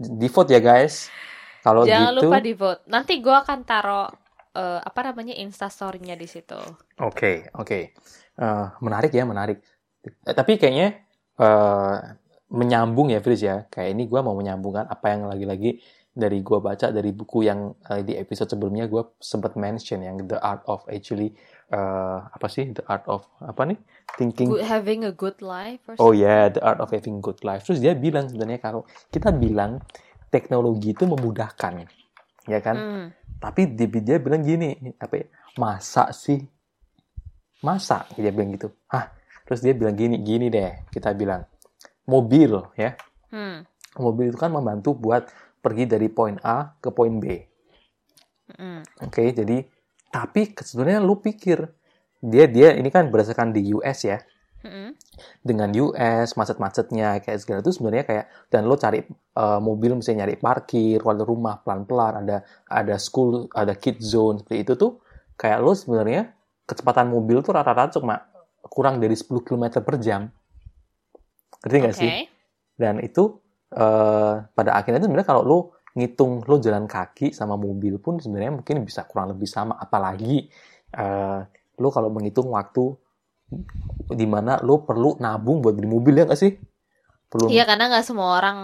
Di 0.00 0.28
vote 0.28 0.50
ya 0.50 0.60
guys. 0.60 1.12
Kalau 1.64 1.88
Jangan 1.88 2.12
gitu. 2.12 2.28
lupa 2.28 2.38
di 2.40 2.52
vote. 2.52 2.82
Nanti 2.88 3.20
gua 3.24 3.44
akan 3.46 3.58
taruh 3.64 4.08
eh, 4.54 4.80
apa 4.80 5.00
namanya 5.10 5.34
instastory-nya 5.36 6.14
di 6.14 6.28
situ. 6.30 6.58
Oke, 7.02 7.50
oke. 7.58 7.80
Eh, 8.34 8.66
menarik 8.82 9.12
ya, 9.14 9.26
menarik. 9.26 9.58
Eh, 10.04 10.34
tapi 10.34 10.56
kayaknya 10.56 11.02
eh, 11.38 11.96
menyambung 12.50 13.10
ya, 13.10 13.18
Fris 13.22 13.42
ya. 13.42 13.66
Kayak 13.70 13.90
ini 13.98 14.02
gue 14.06 14.20
mau 14.22 14.34
menyambungkan 14.38 14.86
apa 14.86 15.06
yang 15.10 15.26
lagi-lagi 15.26 15.82
dari 16.14 16.46
gue 16.46 16.58
baca 16.62 16.94
dari 16.94 17.10
buku 17.10 17.42
yang 17.42 17.74
eh, 17.90 18.06
di 18.06 18.14
episode 18.14 18.46
sebelumnya 18.46 18.86
gue 18.86 19.18
sempat 19.18 19.58
mention 19.58 19.98
yang 19.98 20.22
The 20.22 20.38
Art 20.38 20.62
of 20.70 20.86
Actually 20.86 21.34
eh, 21.74 22.18
apa 22.22 22.46
sih 22.46 22.70
The 22.70 22.86
Art 22.86 23.10
of 23.10 23.26
apa 23.42 23.66
nih 23.66 23.78
Thinking. 24.14 24.48
Good, 24.54 24.62
having 24.62 25.02
a 25.02 25.10
good 25.10 25.42
life 25.42 25.82
or 25.90 25.98
Oh 25.98 26.14
ya, 26.14 26.46
The 26.46 26.62
Art 26.62 26.78
of 26.78 26.94
Having 26.94 27.18
Good 27.18 27.42
Life. 27.42 27.66
Terus 27.66 27.82
dia 27.82 27.98
bilang 27.98 28.30
sebenarnya 28.30 28.62
kalau 28.62 28.86
kita 29.10 29.34
bilang 29.34 29.82
teknologi 30.30 30.94
itu 30.94 31.02
memudahkan, 31.06 31.82
ya 32.46 32.58
kan? 32.62 32.76
Hmm. 32.78 33.06
Tapi 33.42 33.74
dia, 33.74 33.90
dia 33.90 34.16
bilang 34.22 34.46
gini, 34.46 34.78
apa 35.02 35.14
ya, 35.18 35.26
masa 35.58 36.14
sih? 36.14 36.38
Masa? 37.66 38.06
Dia 38.14 38.30
bilang 38.30 38.54
gitu. 38.54 38.70
Hah? 38.86 39.10
Terus 39.44 39.60
dia 39.66 39.74
bilang 39.74 39.98
gini, 39.98 40.22
gini 40.22 40.46
deh. 40.46 40.86
Kita 40.94 41.10
bilang, 41.10 41.42
mobil 42.06 42.54
ya. 42.78 42.94
Hmm. 43.34 43.66
Mobil 43.98 44.30
itu 44.30 44.38
kan 44.38 44.50
membantu 44.54 44.94
buat 44.94 45.26
pergi 45.64 45.88
dari 45.88 46.12
poin 46.12 46.36
A 46.44 46.76
ke 46.76 46.92
poin 46.92 47.16
B. 47.16 47.24
Hmm. 48.52 48.84
Oke, 49.00 49.32
jadi 49.32 49.64
tapi 50.12 50.52
sebenarnya 50.52 51.00
lu 51.00 51.18
pikir 51.18 51.64
dia 52.20 52.44
dia 52.44 52.76
ini 52.76 52.92
kan 52.92 53.08
berdasarkan 53.08 53.56
di 53.56 53.72
US 53.72 54.04
ya. 54.04 54.20
Hmm. 54.64 54.96
Dengan 55.44 55.68
US 55.76 56.36
macet-macetnya 56.36 57.20
kayak 57.20 57.38
segala 57.40 57.60
itu 57.60 57.72
sebenarnya 57.72 58.04
kayak 58.04 58.24
dan 58.48 58.68
lo 58.68 58.76
cari 58.76 59.00
eh, 59.08 59.60
mobil 59.60 59.96
misalnya 59.96 60.24
nyari 60.24 60.36
parkir, 60.40 61.00
keluar 61.00 61.20
rumah 61.24 61.60
pelan-pelan 61.64 62.24
ada 62.24 62.44
ada 62.68 62.96
school, 63.00 63.48
ada 63.52 63.72
kid 63.76 64.00
zone 64.00 64.40
seperti 64.40 64.64
itu 64.64 64.72
tuh 64.76 65.00
kayak 65.36 65.60
lo 65.60 65.72
sebenarnya 65.76 66.32
kecepatan 66.64 67.12
mobil 67.12 67.44
tuh 67.44 67.52
rata-rata 67.52 68.00
cuma 68.00 68.24
kurang 68.64 68.96
dari 69.00 69.12
10 69.12 69.44
km 69.44 69.84
per 69.84 70.00
jam. 70.00 70.32
Ngerti 71.60 71.76
nggak 71.80 71.96
Oke. 71.96 72.00
sih? 72.00 72.12
Dan 72.74 73.04
itu 73.04 73.43
eh, 73.74 74.34
pada 74.46 74.70
akhirnya 74.78 75.02
itu 75.02 75.06
sebenarnya 75.10 75.28
kalau 75.28 75.42
lo 75.42 75.58
ngitung 75.94 76.42
lo 76.46 76.58
jalan 76.58 76.90
kaki 76.90 77.30
sama 77.30 77.54
mobil 77.54 78.02
pun 78.02 78.18
sebenarnya 78.18 78.62
mungkin 78.62 78.82
bisa 78.86 79.06
kurang 79.06 79.34
lebih 79.34 79.46
sama. 79.50 79.78
Apalagi 79.78 80.46
eh, 80.94 81.40
lo 81.78 81.88
kalau 81.90 82.08
menghitung 82.10 82.54
waktu 82.54 82.94
di 84.10 84.26
mana 84.26 84.58
lo 84.62 84.82
perlu 84.82 85.20
nabung 85.20 85.62
buat 85.62 85.74
beli 85.74 85.88
mobil 85.90 86.14
ya 86.18 86.24
nggak 86.26 86.40
sih? 86.40 86.54
Perlu 87.30 87.50
Iya 87.50 87.66
karena 87.66 87.90
nggak 87.90 88.04
semua 88.06 88.38
orang 88.38 88.58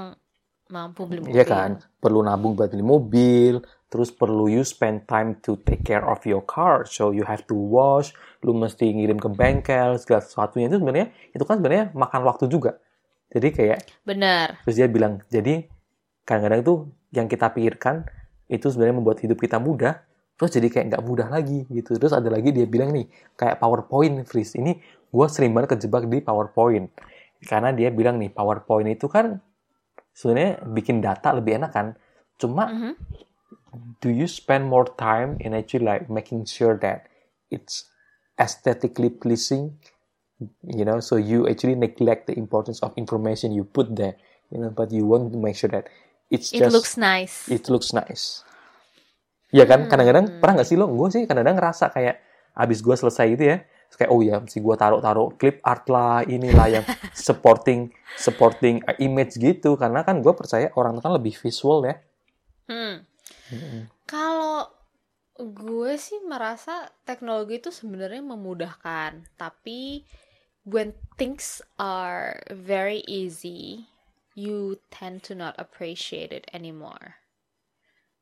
mampu 0.70 1.04
beli 1.04 1.20
mobil. 1.26 1.34
Iya 1.34 1.44
kan? 1.44 1.70
Perlu 1.98 2.22
nabung 2.22 2.54
buat 2.54 2.70
beli 2.70 2.86
mobil, 2.86 3.60
terus 3.90 4.14
perlu 4.14 4.46
you 4.46 4.62
spend 4.62 5.04
time 5.10 5.38
to 5.42 5.58
take 5.66 5.82
care 5.82 6.06
of 6.06 6.22
your 6.24 6.42
car. 6.46 6.86
So 6.86 7.10
you 7.10 7.26
have 7.26 7.44
to 7.50 7.54
wash, 7.58 8.14
lu 8.46 8.54
mesti 8.54 8.86
ngirim 8.94 9.18
ke 9.18 9.28
bengkel, 9.28 9.98
segala 9.98 10.22
sesuatunya 10.22 10.70
itu 10.70 10.78
sebenarnya 10.78 11.10
itu 11.34 11.42
kan 11.42 11.58
sebenarnya 11.58 11.90
makan 11.92 12.22
waktu 12.22 12.46
juga. 12.46 12.78
Jadi 13.30 13.48
kayak 13.54 13.78
Benar. 14.02 14.58
terus 14.66 14.74
dia 14.74 14.90
bilang, 14.90 15.22
jadi 15.30 15.66
kadang-kadang 16.26 16.60
itu 16.66 16.74
yang 17.14 17.26
kita 17.30 17.50
pikirkan 17.54 18.06
itu 18.50 18.66
sebenarnya 18.66 18.96
membuat 18.98 19.22
hidup 19.22 19.38
kita 19.38 19.62
mudah, 19.62 20.02
terus 20.34 20.50
jadi 20.50 20.66
kayak 20.66 20.86
nggak 20.94 21.04
mudah 21.06 21.28
lagi 21.30 21.66
gitu. 21.70 21.94
Terus 21.94 22.10
ada 22.10 22.26
lagi 22.26 22.50
dia 22.50 22.66
bilang 22.66 22.90
nih, 22.90 23.06
kayak 23.38 23.62
PowerPoint, 23.62 24.26
Fris. 24.26 24.58
Ini 24.58 24.74
gue 25.10 25.26
sering 25.30 25.54
banget 25.54 25.78
kejebak 25.78 26.10
di 26.10 26.18
PowerPoint. 26.18 26.90
Karena 27.46 27.70
dia 27.70 27.94
bilang 27.94 28.18
nih, 28.18 28.34
PowerPoint 28.34 28.90
itu 28.90 29.06
kan 29.06 29.38
sebenarnya 30.10 30.66
bikin 30.66 30.98
data 30.98 31.30
lebih 31.32 31.62
enak 31.62 31.70
kan. 31.70 31.86
Cuma 32.34 32.66
Mhm. 32.66 32.92
do 34.02 34.10
you 34.10 34.26
spend 34.26 34.66
more 34.66 34.86
time 34.98 35.38
in 35.38 35.54
actually 35.54 35.86
like 35.86 36.10
making 36.10 36.42
sure 36.42 36.74
that 36.74 37.06
it's 37.54 37.86
aesthetically 38.34 39.10
pleasing 39.10 39.78
you 40.64 40.84
know 40.84 40.98
so 40.98 41.20
you 41.20 41.44
actually 41.44 41.76
neglect 41.76 42.26
the 42.26 42.34
importance 42.34 42.80
of 42.80 42.90
information 42.96 43.52
you 43.52 43.62
put 43.62 43.92
there 43.92 44.16
you 44.48 44.56
know 44.56 44.72
but 44.72 44.88
you 44.90 45.04
want 45.04 45.28
to 45.28 45.36
make 45.36 45.54
sure 45.54 45.68
that 45.68 45.86
it's 46.32 46.50
It 46.50 46.64
just 46.64 46.72
looks 46.72 46.94
nice. 46.96 47.44
it 47.46 47.68
looks 47.68 47.92
nice 47.92 48.42
ya 49.50 49.66
kan 49.66 49.84
Hmm. 49.84 49.90
kadang-kadang 49.90 50.40
pernah 50.40 50.62
nggak 50.62 50.68
sih 50.68 50.78
lo 50.78 50.88
gue 50.88 51.08
sih 51.10 51.22
kadang-kadang 51.26 51.58
ngerasa 51.60 51.90
kayak 51.90 52.22
abis 52.54 52.80
gue 52.80 52.94
selesai 52.96 53.26
gitu 53.36 53.44
ya 53.46 53.58
kayak 53.90 54.10
oh 54.14 54.22
ya 54.22 54.38
mesti 54.38 54.62
gue 54.62 54.74
taruh-taruh 54.78 55.34
clip 55.34 55.58
art 55.66 55.84
lah 55.90 56.22
inilah 56.22 56.66
yang 56.70 56.84
supporting 57.26 57.90
supporting 58.14 58.78
uh, 58.86 58.94
image 59.02 59.34
gitu 59.36 59.74
karena 59.74 60.06
kan 60.06 60.22
gue 60.22 60.30
percaya 60.30 60.70
orang 60.78 61.02
kan 61.02 61.12
lebih 61.14 61.34
visual 61.36 61.84
ya 61.84 61.98
Hmm. 62.70 63.02
Kalau 64.06 64.70
gue 65.34 65.98
sih 65.98 66.22
merasa 66.22 66.86
teknologi 67.02 67.58
itu 67.58 67.74
sebenarnya 67.74 68.22
memudahkan, 68.22 69.26
tapi 69.34 70.06
when 70.64 70.92
things 71.16 71.62
are 71.78 72.40
very 72.50 73.02
easy, 73.08 73.88
you 74.34 74.78
tend 74.90 75.22
to 75.24 75.34
not 75.34 75.56
appreciate 75.58 76.32
it 76.32 76.48
anymore. 76.52 77.20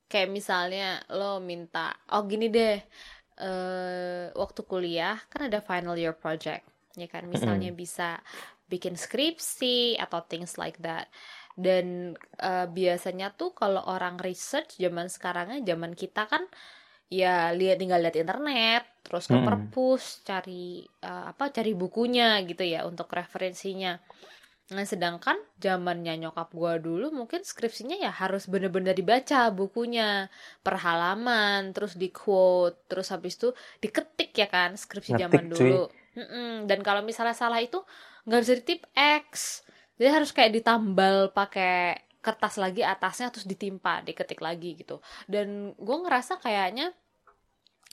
Kayak 0.08 0.32
misalnya 0.32 0.88
lo 1.12 1.36
minta, 1.42 1.92
oh 2.14 2.24
gini 2.24 2.48
deh, 2.48 2.80
eh 3.38 4.24
waktu 4.32 4.60
kuliah 4.64 5.20
kan 5.28 5.52
ada 5.52 5.60
final 5.60 5.98
year 6.00 6.16
project, 6.16 6.64
ya 6.96 7.06
kan? 7.10 7.28
Misalnya 7.28 7.68
bisa 7.76 8.18
bikin 8.68 8.96
skripsi 8.96 10.00
atau 10.00 10.24
things 10.24 10.56
like 10.56 10.80
that. 10.80 11.12
Dan 11.58 12.16
eh, 12.40 12.66
biasanya 12.70 13.36
tuh 13.36 13.52
kalau 13.52 13.84
orang 13.84 14.16
research 14.22 14.80
zaman 14.80 15.12
sekarangnya, 15.12 15.60
zaman 15.60 15.92
kita 15.92 16.24
kan 16.24 16.46
ya 17.08 17.56
lihat 17.56 17.80
tinggal 17.80 18.04
lihat 18.04 18.16
internet, 18.20 18.84
terus 19.04 19.24
ke 19.28 19.36
Mm-mm. 19.36 19.48
perpus 19.48 20.20
cari 20.24 20.84
eh, 20.84 21.24
apa 21.32 21.48
cari 21.48 21.72
bukunya 21.72 22.40
gitu 22.44 22.64
ya 22.64 22.84
untuk 22.84 23.08
referensinya. 23.12 23.96
Nah, 24.68 24.84
sedangkan 24.84 25.40
zamannya 25.56 26.20
nyokap 26.20 26.52
gua 26.52 26.76
dulu 26.76 27.08
mungkin 27.08 27.40
skripsinya 27.40 27.96
ya 27.96 28.12
harus 28.12 28.44
bener-bener 28.52 28.92
dibaca 28.92 29.48
bukunya 29.48 30.28
per 30.60 30.76
halaman, 30.84 31.72
terus 31.72 31.96
di 31.96 32.12
quote, 32.12 32.84
terus 32.84 33.08
habis 33.08 33.40
itu 33.40 33.56
diketik 33.80 34.36
ya 34.36 34.44
kan 34.44 34.76
skripsi 34.76 35.16
Ngetik, 35.16 35.24
zaman 35.24 35.44
dulu. 35.48 35.82
Mm-mm. 36.20 36.68
Dan 36.68 36.84
kalau 36.84 37.00
misalnya 37.00 37.32
salah 37.32 37.64
itu 37.64 37.80
nggak 38.28 38.40
bisa 38.44 38.54
ditip 38.60 38.84
X, 38.92 39.64
jadi 39.96 40.20
harus 40.20 40.36
kayak 40.36 40.52
ditambal 40.60 41.32
pakai 41.32 42.04
kertas 42.28 42.60
lagi 42.60 42.84
atasnya 42.84 43.32
terus 43.32 43.48
ditimpa, 43.48 44.04
diketik 44.04 44.44
lagi 44.44 44.76
gitu. 44.76 45.00
Dan 45.24 45.72
gue 45.80 45.96
ngerasa 46.04 46.36
kayaknya 46.44 46.92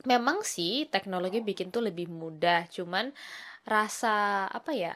memang 0.04 0.44
sih 0.44 0.92
teknologi 0.92 1.40
bikin 1.40 1.72
tuh 1.72 1.80
lebih 1.88 2.12
mudah, 2.12 2.68
cuman 2.68 3.16
rasa 3.64 4.44
apa 4.52 4.76
ya 4.76 4.92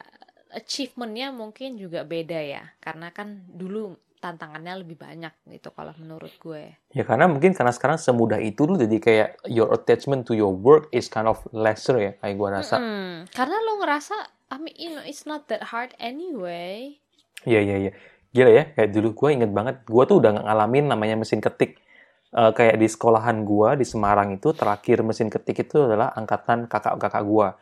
achievementnya 0.52 1.32
mungkin 1.32 1.80
juga 1.80 2.04
beda 2.04 2.36
ya, 2.36 2.68
karena 2.84 3.08
kan 3.08 3.48
dulu 3.48 3.96
tantangannya 4.20 4.84
lebih 4.84 5.00
banyak 5.00 5.32
gitu 5.48 5.72
kalau 5.72 5.96
menurut 5.96 6.36
gue. 6.36 6.76
Ya 6.92 7.08
karena 7.08 7.24
mungkin 7.24 7.56
karena 7.56 7.72
sekarang 7.72 7.96
semudah 7.96 8.36
itu 8.36 8.68
lu 8.68 8.76
jadi 8.76 8.96
kayak 9.00 9.28
your 9.48 9.72
attachment 9.72 10.28
to 10.28 10.36
your 10.36 10.52
work 10.52 10.92
is 10.92 11.08
kind 11.08 11.24
of 11.24 11.40
lesser 11.56 11.96
ya 11.96 12.12
kayak 12.20 12.36
gua 12.36 12.60
rasa. 12.60 12.76
Mm-mm. 12.76 13.32
Karena 13.32 13.56
lo 13.64 13.80
ngerasa, 13.80 14.16
I 14.52 14.56
mean, 14.60 14.76
you 14.76 14.90
know, 14.92 15.00
it's 15.00 15.24
not 15.24 15.48
that 15.48 15.72
hard 15.72 15.96
anyway. 15.96 17.00
Iya 17.48 17.64
iya 17.64 17.76
iya. 17.88 17.92
Gila 18.30 18.50
ya 18.50 18.64
kayak 18.78 18.90
dulu 18.94 19.08
gua 19.14 19.28
inget 19.34 19.50
banget 19.50 19.82
gua 19.90 20.06
tuh 20.06 20.22
udah 20.22 20.46
ngalamin 20.46 20.86
namanya 20.86 21.18
mesin 21.18 21.42
ketik. 21.42 21.82
Eh, 22.30 22.52
kayak 22.54 22.78
di 22.78 22.86
sekolahan 22.86 23.42
gua 23.42 23.74
di 23.74 23.82
Semarang 23.82 24.30
itu 24.30 24.54
terakhir 24.54 25.02
mesin 25.02 25.26
ketik 25.26 25.66
itu 25.66 25.82
adalah 25.82 26.14
angkatan 26.14 26.70
kakak-kakak 26.70 27.26
gua. 27.26 27.58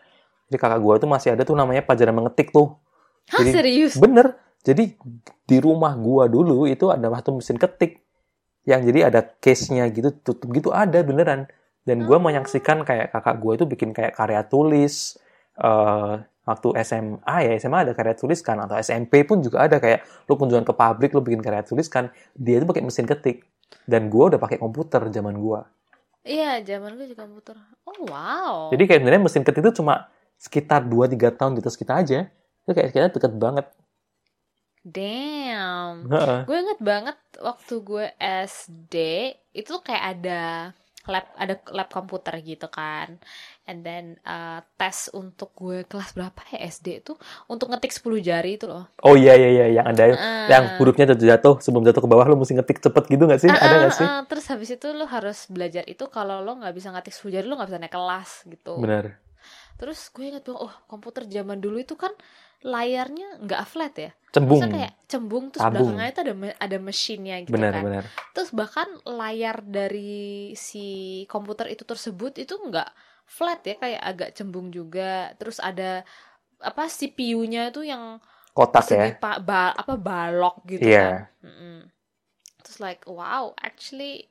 Jadi 0.52 0.56
kakak 0.60 0.80
gua 0.84 0.94
tuh 1.00 1.08
masih 1.08 1.32
ada 1.32 1.42
tuh 1.48 1.56
namanya 1.56 1.80
pelajaran 1.84 2.12
mengetik 2.12 2.52
tuh. 2.52 2.76
Hah 3.32 3.40
Jadi- 3.40 3.52
serius? 3.56 3.92
Bener. 3.96 4.37
Jadi 4.60 4.92
di 5.48 5.56
rumah 5.56 5.96
gua 5.96 6.28
dulu 6.28 6.68
itu 6.68 6.92
ada 6.92 7.08
satu 7.16 7.40
mesin 7.40 7.56
ketik 7.56 8.04
yang 8.68 8.84
jadi 8.84 9.08
ada 9.08 9.25
case-nya 9.25 9.88
gitu 9.88 10.12
tutup 10.20 10.52
gitu 10.52 10.68
ada 10.68 11.00
beneran. 11.00 11.48
Dan 11.88 12.04
gua 12.04 12.20
menyaksikan 12.20 12.84
kayak 12.84 13.08
kakak 13.16 13.40
gua 13.40 13.56
itu 13.56 13.64
bikin 13.64 13.96
kayak 13.96 14.12
karya 14.12 14.44
tulis 14.44 15.16
eh 15.56 16.14
waktu 16.48 16.72
SMA 16.80 17.36
ya 17.44 17.50
SMA 17.60 17.78
ada 17.84 17.92
karya 17.92 18.16
tulis 18.16 18.40
kan 18.40 18.56
atau 18.64 18.80
SMP 18.80 19.28
pun 19.28 19.44
juga 19.44 19.68
ada 19.68 19.76
kayak 19.76 20.24
lu 20.24 20.40
kunjungan 20.40 20.64
ke 20.64 20.72
pabrik 20.72 21.12
lu 21.12 21.20
bikin 21.20 21.44
karya 21.44 21.60
tulis 21.60 21.92
kan 21.92 22.08
dia 22.32 22.56
itu 22.56 22.64
pakai 22.64 22.80
mesin 22.80 23.04
ketik 23.04 23.44
dan 23.84 24.08
gua 24.08 24.32
udah 24.32 24.40
pakai 24.40 24.56
komputer 24.56 25.04
zaman 25.12 25.36
gua. 25.36 25.68
Iya, 26.28 26.60
zaman 26.60 26.92
gue 27.00 27.08
juga 27.08 27.24
komputer. 27.24 27.56
Oh 27.88 28.04
wow. 28.04 28.68
Jadi 28.68 28.84
kayak 28.84 29.00
sebenarnya 29.00 29.22
mesin 29.24 29.44
ketik 29.48 29.64
itu 29.64 29.80
cuma 29.80 30.12
sekitar 30.36 30.84
2-3 30.84 31.32
tahun 31.40 31.56
di 31.56 31.61
atas 31.64 31.76
kita 31.80 32.04
aja. 32.04 32.28
Itu 32.68 32.76
kayak 32.76 32.92
kita 32.92 33.08
deket 33.16 33.32
banget. 33.40 33.66
Damn. 34.84 36.04
Heeh. 36.12 36.40
Gue 36.44 36.56
inget 36.61 36.80
banget 36.84 37.18
waktu 37.40 37.74
gue 37.80 38.06
SD 38.20 38.94
itu 39.56 39.74
kayak 39.80 40.04
ada 40.20 40.42
lab 41.09 41.25
ada 41.35 41.55
lab 41.73 41.88
komputer 41.88 42.38
gitu 42.44 42.68
kan. 42.68 43.16
And 43.68 43.85
then 43.85 44.16
uh, 44.25 44.64
tes 44.81 45.12
untuk 45.12 45.53
gue 45.57 45.85
kelas 45.85 46.16
berapa 46.16 46.40
ya 46.57 46.68
SD 46.68 47.05
itu 47.05 47.12
untuk 47.49 47.68
ngetik 47.68 47.92
10 47.92 48.21
jari 48.25 48.57
itu 48.57 48.64
loh. 48.64 48.88
Oh 49.05 49.16
iya 49.16 49.37
iya 49.37 49.49
iya 49.49 49.66
yang 49.81 49.87
ada 49.88 50.05
Ah. 50.09 50.49
yang 50.49 50.64
hurufnya 50.81 51.12
jatuh 51.12 51.27
jatuh 51.29 51.55
sebelum 51.61 51.85
jatuh 51.85 52.01
ke 52.01 52.09
bawah 52.09 52.25
lu 52.29 52.40
mesti 52.40 52.57
ngetik 52.57 52.81
cepet 52.81 53.05
gitu 53.12 53.23
nggak 53.29 53.40
sih? 53.44 53.51
Ah, 53.53 53.61
ada 53.61 53.75
ah, 53.77 53.81
nggak 53.85 53.94
sih? 53.97 54.07
ah, 54.09 54.21
terus 54.25 54.44
habis 54.49 54.68
itu 54.73 54.87
lo 54.97 55.05
harus 55.05 55.44
belajar 55.53 55.85
itu 55.85 56.05
kalau 56.09 56.40
lo 56.40 56.57
nggak 56.61 56.73
bisa 56.73 56.88
ngetik 56.92 57.12
10 57.12 57.29
jari 57.35 57.44
lo 57.44 57.61
nggak 57.61 57.68
bisa 57.68 57.81
naik 57.81 57.92
kelas 57.92 58.31
gitu. 58.49 58.73
Benar. 58.81 59.21
Terus 59.79 60.11
gue 60.11 60.25
inget 60.27 60.42
banget, 60.49 60.64
oh 60.64 60.75
komputer 60.90 61.23
zaman 61.29 61.61
dulu 61.62 61.79
itu 61.79 61.94
kan 61.94 62.11
layarnya 62.61 63.38
nggak 63.40 63.62
flat 63.64 63.94
ya. 63.97 64.11
Cembung. 64.29 64.61
Maksudnya 64.61 64.77
kayak 64.77 64.94
cembung 65.09 65.44
terus 65.49 65.62
Tabung. 65.64 65.88
belakangnya 65.94 66.09
itu 66.11 66.21
ada 66.21 66.35
ada 66.61 66.77
mesinnya 66.79 67.37
gitu 67.40 67.55
Benar 67.55 67.73
kan. 67.73 67.83
benar. 67.87 68.05
Terus 68.35 68.51
bahkan 68.53 68.88
layar 69.05 69.57
dari 69.62 70.53
si 70.53 70.87
komputer 71.27 71.71
itu 71.71 71.83
tersebut 71.83 72.37
itu 72.37 72.53
nggak 72.53 72.90
flat 73.25 73.61
ya, 73.62 73.75
kayak 73.77 74.03
agak 74.03 74.31
cembung 74.35 74.68
juga. 74.68 75.33
Terus 75.37 75.57
ada 75.59 76.05
apa 76.59 76.85
CPU-nya 76.87 77.71
itu 77.71 77.87
yang 77.87 78.18
Kotak 78.53 78.90
ya. 78.90 79.14
pa- 79.14 79.38
ba- 79.38 79.73
apa 79.73 79.94
balok 79.94 80.66
gitu 80.66 80.83
Iya. 80.85 81.31
kan. 81.31 81.47
Mm-mm. 81.47 81.79
Terus 82.61 82.79
like 82.83 83.07
wow, 83.07 83.55
actually 83.57 84.27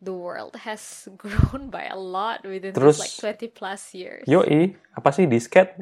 the 0.00 0.10
world 0.10 0.56
has 0.64 0.80
grown 1.20 1.68
by 1.68 1.84
a 1.84 1.94
lot 1.94 2.42
within 2.42 2.72
Terus- 2.72 2.96
this 2.98 3.20
like 3.22 3.38
20 3.38 3.52
plus 3.52 3.92
years. 3.92 4.24
Yoi, 4.24 4.72
apa 4.96 5.12
sih 5.12 5.28
disket? 5.28 5.76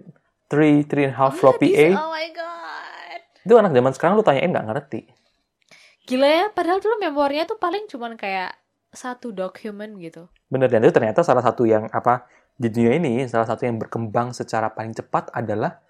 3 0.48 0.86
3 0.86 1.10
and 1.10 1.14
a 1.14 1.18
half 1.18 1.34
Oh, 1.34 1.38
floppy 1.38 1.74
A. 1.74 1.86
Oh 1.94 2.10
my 2.10 2.28
god. 2.30 3.18
Itu 3.42 3.54
anak 3.58 3.72
zaman 3.74 3.92
sekarang 3.94 4.14
lu 4.14 4.24
tanyain 4.24 4.50
nggak 4.50 4.66
ngerti. 4.66 5.00
Gila 6.06 6.28
ya, 6.28 6.44
padahal 6.54 6.78
dulu 6.78 7.02
memorinya 7.02 7.50
tuh 7.50 7.58
paling 7.58 7.90
cuman 7.90 8.14
kayak 8.14 8.54
satu 8.94 9.34
dokumen 9.34 9.98
gitu. 9.98 10.30
Bener 10.46 10.70
dan 10.70 10.86
itu 10.86 10.94
ternyata 10.94 11.26
salah 11.26 11.42
satu 11.42 11.66
yang 11.66 11.90
apa 11.90 12.30
di 12.54 12.70
dunia 12.70 12.96
ini 12.96 13.26
salah 13.26 13.44
satu 13.44 13.66
yang 13.66 13.76
berkembang 13.76 14.30
secara 14.32 14.70
paling 14.70 14.94
cepat 14.94 15.34
adalah 15.34 15.82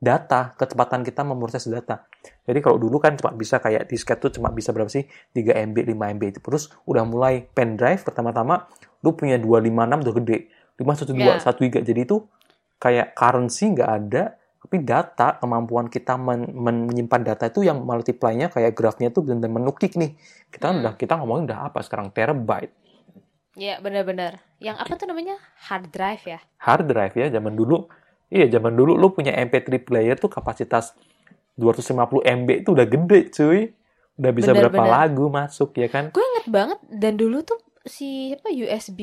data, 0.00 0.56
kecepatan 0.56 1.04
kita 1.04 1.22
memproses 1.22 1.68
data. 1.68 2.08
Jadi 2.48 2.58
kalau 2.64 2.80
dulu 2.80 2.96
kan 2.98 3.14
cuma 3.20 3.36
bisa 3.36 3.60
kayak 3.60 3.84
disket 3.86 4.16
tuh 4.16 4.32
cuma 4.32 4.48
bisa 4.48 4.72
berapa 4.72 4.88
sih? 4.88 5.04
3 5.36 5.60
MB, 5.70 5.76
5 5.92 6.14
MB 6.16 6.22
itu. 6.24 6.40
Terus 6.40 6.72
udah 6.88 7.04
mulai 7.04 7.44
pen 7.44 7.76
drive 7.76 8.00
pertama-tama 8.00 8.64
lu 9.04 9.12
punya 9.12 9.36
256 9.36 10.02
udah 10.02 10.14
gede. 10.24 10.38
512 10.80 11.20
Ya. 11.20 11.36
1 11.36 11.60
giga. 11.68 11.80
Jadi 11.84 12.00
itu 12.08 12.16
kayak 12.80 13.12
currency 13.12 13.70
nggak 13.70 13.90
ada, 13.90 14.22
tapi 14.58 14.80
data 14.80 15.36
kemampuan 15.36 15.86
kita 15.86 16.16
men- 16.16 16.50
men- 16.50 16.88
menyimpan 16.88 17.22
data 17.22 17.46
itu 17.46 17.60
yang 17.60 17.84
multiply-nya 17.84 18.48
kayak 18.48 18.72
grafnya 18.72 19.08
tuh 19.08 19.22
benar-benar 19.22 19.52
menukik 19.60 19.94
nih. 19.94 20.16
Kita 20.48 20.72
Hmm. 20.72 20.80
udah 20.80 20.92
kita 20.96 21.14
ngomongin 21.14 21.44
udah 21.46 21.68
apa 21.68 21.80
sekarang 21.80 22.08
terabyte. 22.08 22.72
Iya, 23.52 23.78
benar-benar. 23.78 24.40
Yang 24.58 24.76
apa 24.78 24.92
tuh 24.94 25.06
namanya? 25.06 25.36
Hard 25.66 25.90
drive 25.90 26.24
ya? 26.24 26.40
hard 26.58 26.84
drive 26.86 27.14
ya 27.14 27.26
zaman 27.30 27.52
dulu 27.52 27.88
iya 28.28 28.44
zaman 28.46 28.76
dulu 28.76 28.92
lu 28.94 29.10
punya 29.10 29.32
MP3 29.32 29.80
player 29.80 30.12
tuh 30.14 30.28
kapasitas 30.28 30.92
250 31.56 32.20
MB 32.20 32.62
itu 32.62 32.70
udah 32.70 32.84
gede 32.84 33.20
cuy 33.30 33.72
udah 34.14 34.30
bisa 34.30 34.52
Bener, 34.52 34.68
berapa 34.68 34.76
bener. 34.78 34.92
lagu 34.92 35.26
masuk 35.26 35.72
ya 35.74 35.88
kan 35.88 36.12
Gue 36.12 36.20
inget 36.22 36.46
banget 36.46 36.78
dan 36.86 37.16
dulu 37.16 37.40
tuh 37.40 37.56
si 37.82 38.36
apa 38.36 38.52
USB 38.52 39.00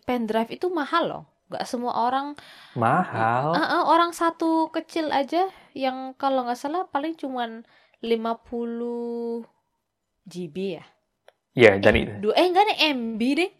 pen 0.00 0.24
drive 0.24 0.54
itu 0.54 0.70
mahal 0.70 1.04
loh. 1.04 1.22
Gak 1.52 1.68
semua 1.68 1.92
orang 1.94 2.32
mahal 2.72 3.52
Ah, 3.52 3.68
ah, 3.78 3.82
orang 3.86 4.10
satu 4.10 4.72
kecil 4.72 5.12
aja 5.12 5.44
yang 5.72 6.16
kalau 6.16 6.42
nggak 6.42 6.56
salah 6.56 6.88
paling 6.88 7.12
cuman 7.12 7.60
50 8.00 9.44
GB 10.24 10.56
ya. 10.78 10.84
ya 11.52 11.70
dan 11.76 11.92
eh, 11.94 12.02
itu 12.08 12.28
eh 12.30 12.46
enggak 12.46 12.64
nih 12.66 12.78
MB 12.90 13.20
deh. 13.36 13.50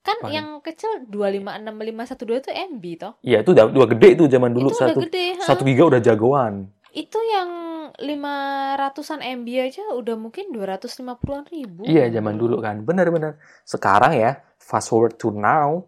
Kan 0.00 0.22
Paling. 0.22 0.34
yang 0.38 0.48
kecil 0.62 1.02
256512 1.10 2.38
itu 2.38 2.50
MB 2.54 2.84
toh. 2.96 3.12
ya 3.20 3.42
itu 3.42 3.50
udah, 3.50 3.64
udah 3.66 3.88
gede 3.90 4.08
tuh 4.14 4.26
zaman 4.30 4.54
dulu 4.54 4.70
itu 4.70 4.78
satu 4.78 4.98
gede, 5.02 5.26
ha. 5.34 5.42
satu 5.42 5.62
giga 5.66 5.82
udah 5.84 5.98
jagoan 5.98 6.70
Itu 6.94 7.18
yang 7.20 7.50
500-an 7.98 9.20
MB 9.42 9.48
aja 9.60 9.82
udah 9.92 10.14
mungkin 10.14 10.54
250-an 10.54 11.44
ribu. 11.50 11.82
iya 11.84 12.06
zaman 12.08 12.38
dulu 12.38 12.62
kan 12.62 12.86
benar-benar 12.86 13.34
sekarang 13.62 14.14
ya 14.14 14.30
fast 14.56 14.88
forward 14.88 15.18
to 15.18 15.28
now 15.28 15.82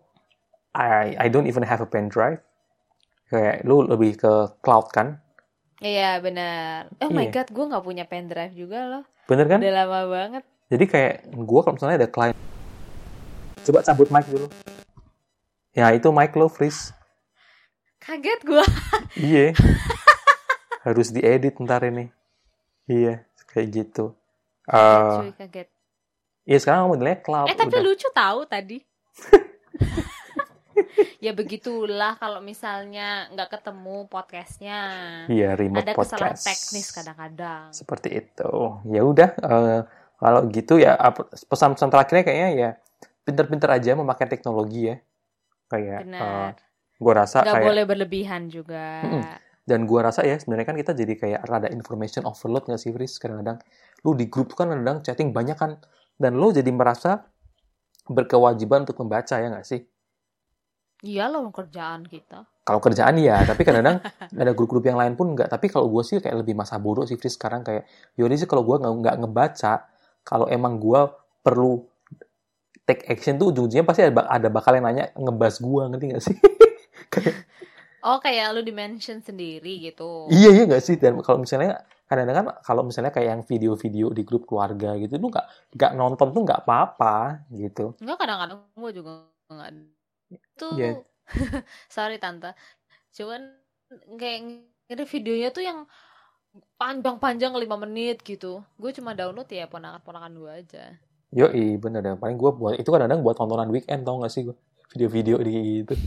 I 0.70 1.16
I 1.16 1.26
don't 1.26 1.44
even 1.44 1.62
have 1.62 1.78
a 1.78 1.87
pen 1.87 2.07
drive 2.07 2.40
kayak 3.26 3.62
lu 3.62 3.83
lebih 3.83 4.16
ke 4.16 4.33
cloud 4.59 4.88
kan 4.88 5.20
Iya 5.78 6.18
benar. 6.18 6.90
Oh 6.98 7.07
my 7.09 7.24
Iya. 7.24 7.38
god, 7.38 7.48
gue 7.48 7.64
nggak 7.64 7.85
punya 7.85 8.02
pen 8.02 8.26
drive 8.26 8.50
juga 8.50 8.83
loh. 8.85 9.04
bener 9.24 9.46
kan 9.46 9.62
Udah 9.62 9.74
lama 9.76 10.00
banget. 10.07 10.42
Jadi 10.66 10.85
kayak 10.85 11.14
gue 11.31 11.61
kalau 11.62 11.70
misalnya 11.72 11.96
ada 11.96 12.11
klien, 12.11 12.35
coba 13.62 13.78
cabut 13.81 14.11
mic 14.11 14.26
dulu. 14.26 14.50
Ya 15.70 15.94
itu 15.94 16.11
mic 16.11 16.35
lo 16.35 16.46
freeze. 16.46 16.90
Kaget 17.98 18.40
gue. 18.42 18.64
Iya. 19.22 19.54
Harus 20.83 21.09
diedit 21.09 21.54
ntar 21.59 21.83
ini. 21.85 22.11
Iya, 22.85 23.22
kayak 23.46 23.68
gitu. 23.70 24.18
Eh, 24.66 25.14
Cuy 25.16 25.33
kaget. 25.33 25.68
iya 26.42 26.59
sekarang 26.59 26.88
modelnya 26.88 27.18
cloud 27.18 27.46
Eh 27.46 27.54
tapi 27.54 27.70
udah. 27.70 27.83
lucu 27.85 28.09
tahu 28.11 28.40
tadi. 28.44 28.83
ya 31.24 31.32
begitulah 31.34 32.18
kalau 32.18 32.40
misalnya 32.42 33.30
nggak 33.34 33.58
ketemu 33.58 34.06
podcastnya. 34.11 34.80
Iya, 35.30 35.54
remote 35.54 35.87
Ada 35.87 35.92
kesalahan 35.94 36.34
podcast. 36.34 36.44
teknis 36.44 36.87
kadang-kadang. 36.94 37.64
Seperti 37.74 38.08
itu. 38.18 38.52
Ya 38.90 39.02
udah, 39.02 39.30
eh, 39.34 39.80
kalau 40.18 40.40
gitu 40.50 40.78
ya 40.82 40.98
pesan-pesan 41.50 41.90
terakhirnya 41.90 42.24
kayaknya 42.26 42.50
ya 42.54 42.70
pinter-pinter 43.22 43.68
aja 43.70 43.90
memakai 43.94 44.26
teknologi 44.26 44.90
ya. 44.90 44.96
Kayak 45.68 46.00
eh, 46.00 46.06
Benar. 46.08 46.52
gua 46.98 47.12
rasa 47.24 47.44
Nggak 47.44 47.54
kayak 47.54 47.68
boleh 47.68 47.84
berlebihan 47.84 48.42
juga. 48.50 48.84
Mm-mm. 49.04 49.24
dan 49.68 49.84
gua 49.84 50.08
rasa 50.08 50.24
ya 50.24 50.40
sebenarnya 50.40 50.66
kan 50.72 50.76
kita 50.80 50.96
jadi 50.96 51.12
kayak 51.12 51.40
rada 51.44 51.68
information 51.68 52.24
overload 52.24 52.64
nggak 52.64 52.80
sih, 52.80 52.88
Fris? 52.88 53.20
Kadang-kadang 53.20 53.61
lu 54.00 54.16
di 54.16 54.26
grup 54.32 54.48
tuh 54.54 54.64
kan 54.64 54.72
kadang 54.72 55.04
chatting 55.04 55.30
banyak 55.37 55.61
kan 55.61 55.76
dan 56.16 56.40
lu 56.40 56.48
jadi 56.50 56.72
merasa 56.72 57.28
berkewajiban 58.08 58.88
untuk 58.88 58.96
membaca 59.04 59.37
ya 59.37 59.52
nggak 59.52 59.68
sih? 59.68 59.84
Iya 60.98 61.30
loh 61.30 61.46
kerjaan 61.54 62.02
kita. 62.11 62.42
kalau 62.66 62.84
kerjaan 62.84 63.16
ya 63.16 63.48
tapi 63.48 63.64
kadang-kadang 63.64 64.02
ada 64.44 64.52
grup-grup 64.52 64.84
yang 64.84 65.00
lain 65.00 65.16
pun 65.16 65.32
enggak 65.32 65.48
tapi 65.48 65.72
kalau 65.72 65.88
gue 65.88 66.04
sih 66.04 66.20
kayak 66.20 66.44
lebih 66.44 66.52
masa 66.52 66.76
bodoh 66.76 67.08
sih 67.08 67.16
Fris 67.16 67.32
sekarang 67.32 67.64
kayak 67.64 67.88
yaudah 68.20 68.37
sih 68.37 68.44
kalau 68.44 68.61
gue 68.61 68.76
nggak 68.76 68.92
nggak 68.92 69.16
ngebaca 69.24 69.74
kalau 70.20 70.44
emang 70.52 70.76
gue 70.76 71.00
perlu 71.40 71.80
take 72.84 73.08
action 73.08 73.40
tuh 73.40 73.56
ujung-ujungnya 73.56 73.88
pasti 73.88 74.04
ada, 74.04 74.28
ada 74.28 74.52
bakal 74.52 74.76
yang 74.76 74.84
nanya 74.84 75.08
ngebahas 75.16 75.56
gue 75.64 75.82
ngerti 75.92 76.04
nggak 76.12 76.24
sih 76.24 76.37
Oh 77.98 78.22
kayak 78.22 78.54
lu 78.54 78.62
dimention 78.62 79.18
sendiri 79.18 79.90
gitu. 79.90 80.30
iya 80.30 80.54
iya 80.54 80.64
nggak 80.70 80.82
sih 80.84 80.94
dan 81.02 81.18
kalau 81.18 81.42
misalnya 81.42 81.82
kadang-kadang 82.06 82.46
kan 82.46 82.62
kalau 82.62 82.87
misalnya 82.87 83.11
kayak 83.11 83.28
yang 83.37 83.42
video-video 83.42 84.14
di 84.14 84.22
grup 84.22 84.46
keluarga 84.46 84.94
gitu 84.96 85.18
lu 85.18 85.28
nggak 85.28 85.46
nggak 85.74 85.92
nonton 85.98 86.30
tuh 86.30 86.40
nggak 86.46 86.62
apa-apa 86.62 87.42
gitu 87.52 87.98
Enggak 87.98 88.22
kadang-kadang 88.22 88.58
gue 88.76 88.90
juga 88.92 89.11
nggak 89.50 89.70
tuh. 90.59 90.75
Iya. 90.75 90.99
Sorry 91.94 92.18
tante. 92.18 92.53
Cuman 93.14 93.55
kayak 94.18 94.66
ngeri 94.90 95.05
videonya 95.07 95.49
tuh 95.55 95.62
yang 95.62 95.87
panjang-panjang 96.77 97.55
5 97.55 97.85
menit 97.87 98.21
gitu. 98.27 98.66
Gue 98.75 98.90
cuma 98.90 99.14
download 99.14 99.47
ya 99.47 99.71
ponakan-ponakan 99.71 100.33
gue 100.35 100.51
aja. 100.51 100.85
Yoi, 101.31 101.77
bener 101.79 102.01
deh. 102.03 102.16
Paling 102.16 102.37
gue 102.40 102.51
buat 102.51 102.75
itu 102.75 102.88
kadang-kadang 102.88 103.23
buat 103.23 103.37
tontonan 103.37 103.71
weekend 103.71 104.03
tau 104.03 104.18
gak 104.18 104.33
sih 104.33 104.49
gue 104.49 104.57
video-video 104.97 105.37
di 105.44 105.53
gitu. 105.85 105.94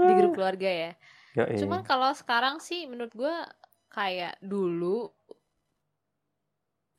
Di 0.00 0.12
grup 0.16 0.36
keluarga 0.36 0.68
ya. 0.68 0.90
Yoi. 1.36 1.56
Cuman 1.60 1.84
kalau 1.84 2.12
sekarang 2.16 2.60
sih 2.60 2.88
menurut 2.88 3.12
gue 3.12 3.34
kayak 3.90 4.38
dulu 4.40 5.10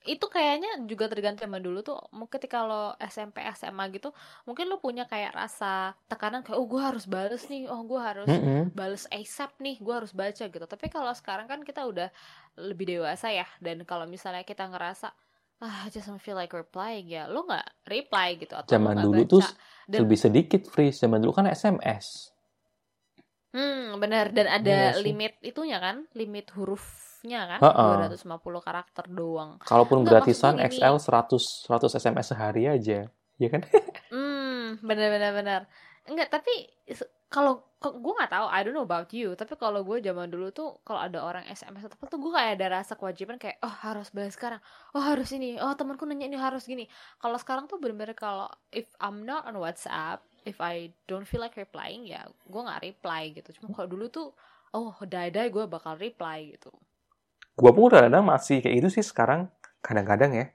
itu 0.01 0.25
kayaknya 0.25 0.81
juga 0.83 1.05
tergantung 1.05 1.45
sama 1.45 1.61
dulu 1.61 1.79
tuh 1.81 1.93
mungkin 2.09 2.33
ketika 2.33 2.65
lo 2.65 2.97
SMP 2.97 3.37
SMA 3.53 3.85
gitu 3.93 4.09
mungkin 4.43 4.65
lo 4.65 4.81
punya 4.81 5.05
kayak 5.05 5.29
rasa 5.31 5.93
tekanan 6.05 6.41
kayak 6.41 6.57
oh 6.57 6.65
gue 6.65 6.81
harus 6.81 7.05
bales 7.05 7.45
nih 7.45 7.69
oh 7.69 7.85
gue 7.85 8.01
harus 8.01 8.25
Mm-mm. 8.25 8.73
bales 8.73 9.05
ASAP 9.07 9.57
nih 9.59 9.77
gue 9.77 9.93
harus 9.93 10.09
baca 10.09 10.41
gitu 10.41 10.65
tapi 10.65 10.89
kalau 10.89 11.13
sekarang 11.13 11.45
kan 11.45 11.61
kita 11.61 11.85
udah 11.85 12.09
lebih 12.57 12.97
dewasa 12.97 13.29
ya 13.29 13.45
dan 13.61 13.85
kalau 13.85 14.05
misalnya 14.05 14.41
kita 14.41 14.65
ngerasa 14.65 15.13
ah 15.61 15.85
I 15.85 15.93
just 15.93 16.09
don't 16.09 16.17
feel 16.17 16.33
like 16.33 16.49
replying 16.49 17.05
ya 17.05 17.29
lo 17.29 17.45
nggak 17.45 17.85
reply 17.85 18.41
gitu 18.41 18.57
atau 18.57 18.71
Zaman 18.71 18.97
dulu 18.97 19.21
baca. 19.21 19.31
tuh 19.31 19.45
Dan- 19.85 20.01
lebih 20.01 20.17
sedikit 20.17 20.61
free. 20.65 20.89
Zaman 20.89 21.19
dulu 21.19 21.35
kan 21.35 21.45
SMS. 21.45 22.31
Hmm, 23.51 23.99
benar 23.99 24.31
dan 24.31 24.47
ada 24.47 24.95
sih. 24.95 25.03
limit 25.03 25.35
itunya 25.43 25.75
kan, 25.77 26.07
limit 26.15 26.47
hurufnya 27.21 27.39
kan, 27.45 27.59
Ha-ha. 27.61 28.09
250 28.09 28.65
karakter 28.65 29.05
doang. 29.13 29.61
Kalaupun 29.61 30.01
Nggak, 30.01 30.25
gratisan 30.25 30.57
XL 30.57 30.97
100 30.97 31.69
100 31.69 31.97
SMS 32.01 32.25
sehari 32.33 32.63
aja. 32.65 33.05
Ya 33.37 33.49
kan? 33.49 33.61
Hmm, 34.11 34.75
benar-benar 34.83 35.31
benar. 35.35 35.61
Enggak, 36.07 36.31
tapi 36.31 36.51
kalau 37.31 37.63
gue 37.79 38.13
nggak 38.19 38.31
tahu, 38.31 38.45
I 38.51 38.59
don't 38.63 38.75
know 38.75 38.83
about 38.83 39.07
you, 39.15 39.35
tapi 39.39 39.55
kalau 39.55 39.87
gue 39.87 40.03
zaman 40.03 40.27
dulu 40.27 40.51
tuh 40.51 40.83
kalau 40.83 40.99
ada 40.99 41.23
orang 41.23 41.47
SMS 41.47 41.87
atau 41.87 41.95
apa 41.95 42.05
tuh 42.11 42.19
gue 42.19 42.31
kayak 42.31 42.59
ada 42.59 42.67
rasa 42.79 42.99
kewajiban 42.99 43.39
kayak 43.39 43.59
oh 43.63 43.71
harus 43.71 44.11
balas 44.11 44.35
sekarang, 44.35 44.59
oh 44.95 45.03
harus 45.03 45.31
ini, 45.31 45.55
oh 45.63 45.71
temanku 45.79 46.03
nanya 46.03 46.27
ini 46.27 46.35
harus 46.35 46.67
gini. 46.67 46.87
Kalau 47.23 47.39
sekarang 47.39 47.71
tuh 47.71 47.79
benar-benar 47.79 48.15
kalau 48.15 48.47
if 48.71 48.87
I'm 48.99 49.23
not 49.23 49.47
on 49.47 49.55
WhatsApp, 49.59 50.23
if 50.43 50.59
I 50.59 50.91
don't 51.07 51.23
feel 51.27 51.39
like 51.39 51.55
replying 51.55 52.03
ya 52.07 52.27
gue 52.27 52.61
nggak 52.61 52.83
reply 52.83 53.31
gitu. 53.31 53.49
Cuma 53.59 53.71
kalau 53.75 53.87
dulu 53.91 54.11
tuh 54.11 54.27
oh 54.75 54.95
die-die 55.03 55.51
gue 55.51 55.63
bakal 55.67 55.95
reply 55.95 56.55
gitu. 56.55 56.71
Gua 57.55 57.71
pun 57.75 57.91
kadang-kadang 57.91 58.25
masih 58.25 58.63
kayak 58.63 58.75
gitu 58.83 58.89
sih 58.99 59.05
sekarang. 59.05 59.51
Kadang-kadang 59.83 60.31
ya. 60.33 60.45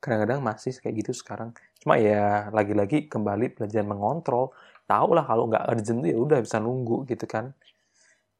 Kadang-kadang 0.00 0.40
masih 0.40 0.72
kayak 0.80 1.04
gitu 1.04 1.12
sekarang. 1.12 1.52
Cuma 1.80 2.00
ya 2.00 2.48
lagi-lagi 2.50 3.08
kembali 3.08 3.56
belajar 3.56 3.84
mengontrol. 3.84 4.52
Tahu 4.88 5.14
lah 5.14 5.24
kalau 5.28 5.46
nggak 5.46 5.70
urgent 5.70 6.02
ya 6.02 6.16
udah 6.16 6.38
bisa 6.42 6.58
nunggu 6.58 7.06
gitu 7.06 7.28
kan. 7.28 7.52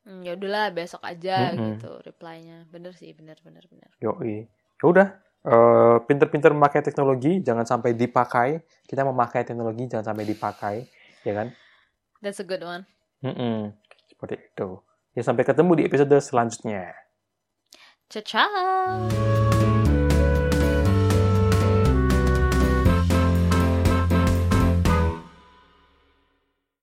Hmm, 0.03 0.25
ya 0.25 0.33
udahlah 0.35 0.73
besok 0.73 1.05
aja 1.05 1.53
Mm-mm. 1.55 1.77
gitu 1.77 1.93
reply-nya. 2.03 2.65
Bener 2.73 2.97
sih, 2.97 3.13
bener 3.13 3.37
bener 3.45 3.65
bener. 3.69 3.91
Yoi. 4.01 4.49
Ya 4.81 4.85
udah. 4.89 5.09
eh, 5.41 5.97
pinter-pinter 6.05 6.53
memakai 6.53 6.85
teknologi, 6.85 7.41
jangan 7.41 7.65
sampai 7.65 7.97
dipakai. 7.97 8.61
Kita 8.85 9.09
memakai 9.09 9.41
teknologi, 9.49 9.89
jangan 9.89 10.13
sampai 10.13 10.29
dipakai, 10.29 10.85
ya 11.25 11.33
kan? 11.33 11.49
That's 12.21 12.41
a 12.41 12.45
good 12.45 12.61
one. 12.61 12.85
Mm-mm. 13.25 13.73
Seperti 14.05 14.37
itu. 14.37 14.85
Ya 15.17 15.25
sampai 15.25 15.49
ketemu 15.49 15.81
di 15.81 15.83
episode 15.89 16.13
selanjutnya. 16.21 16.93
Ciao 18.11 18.23
ciao. 18.25 19.50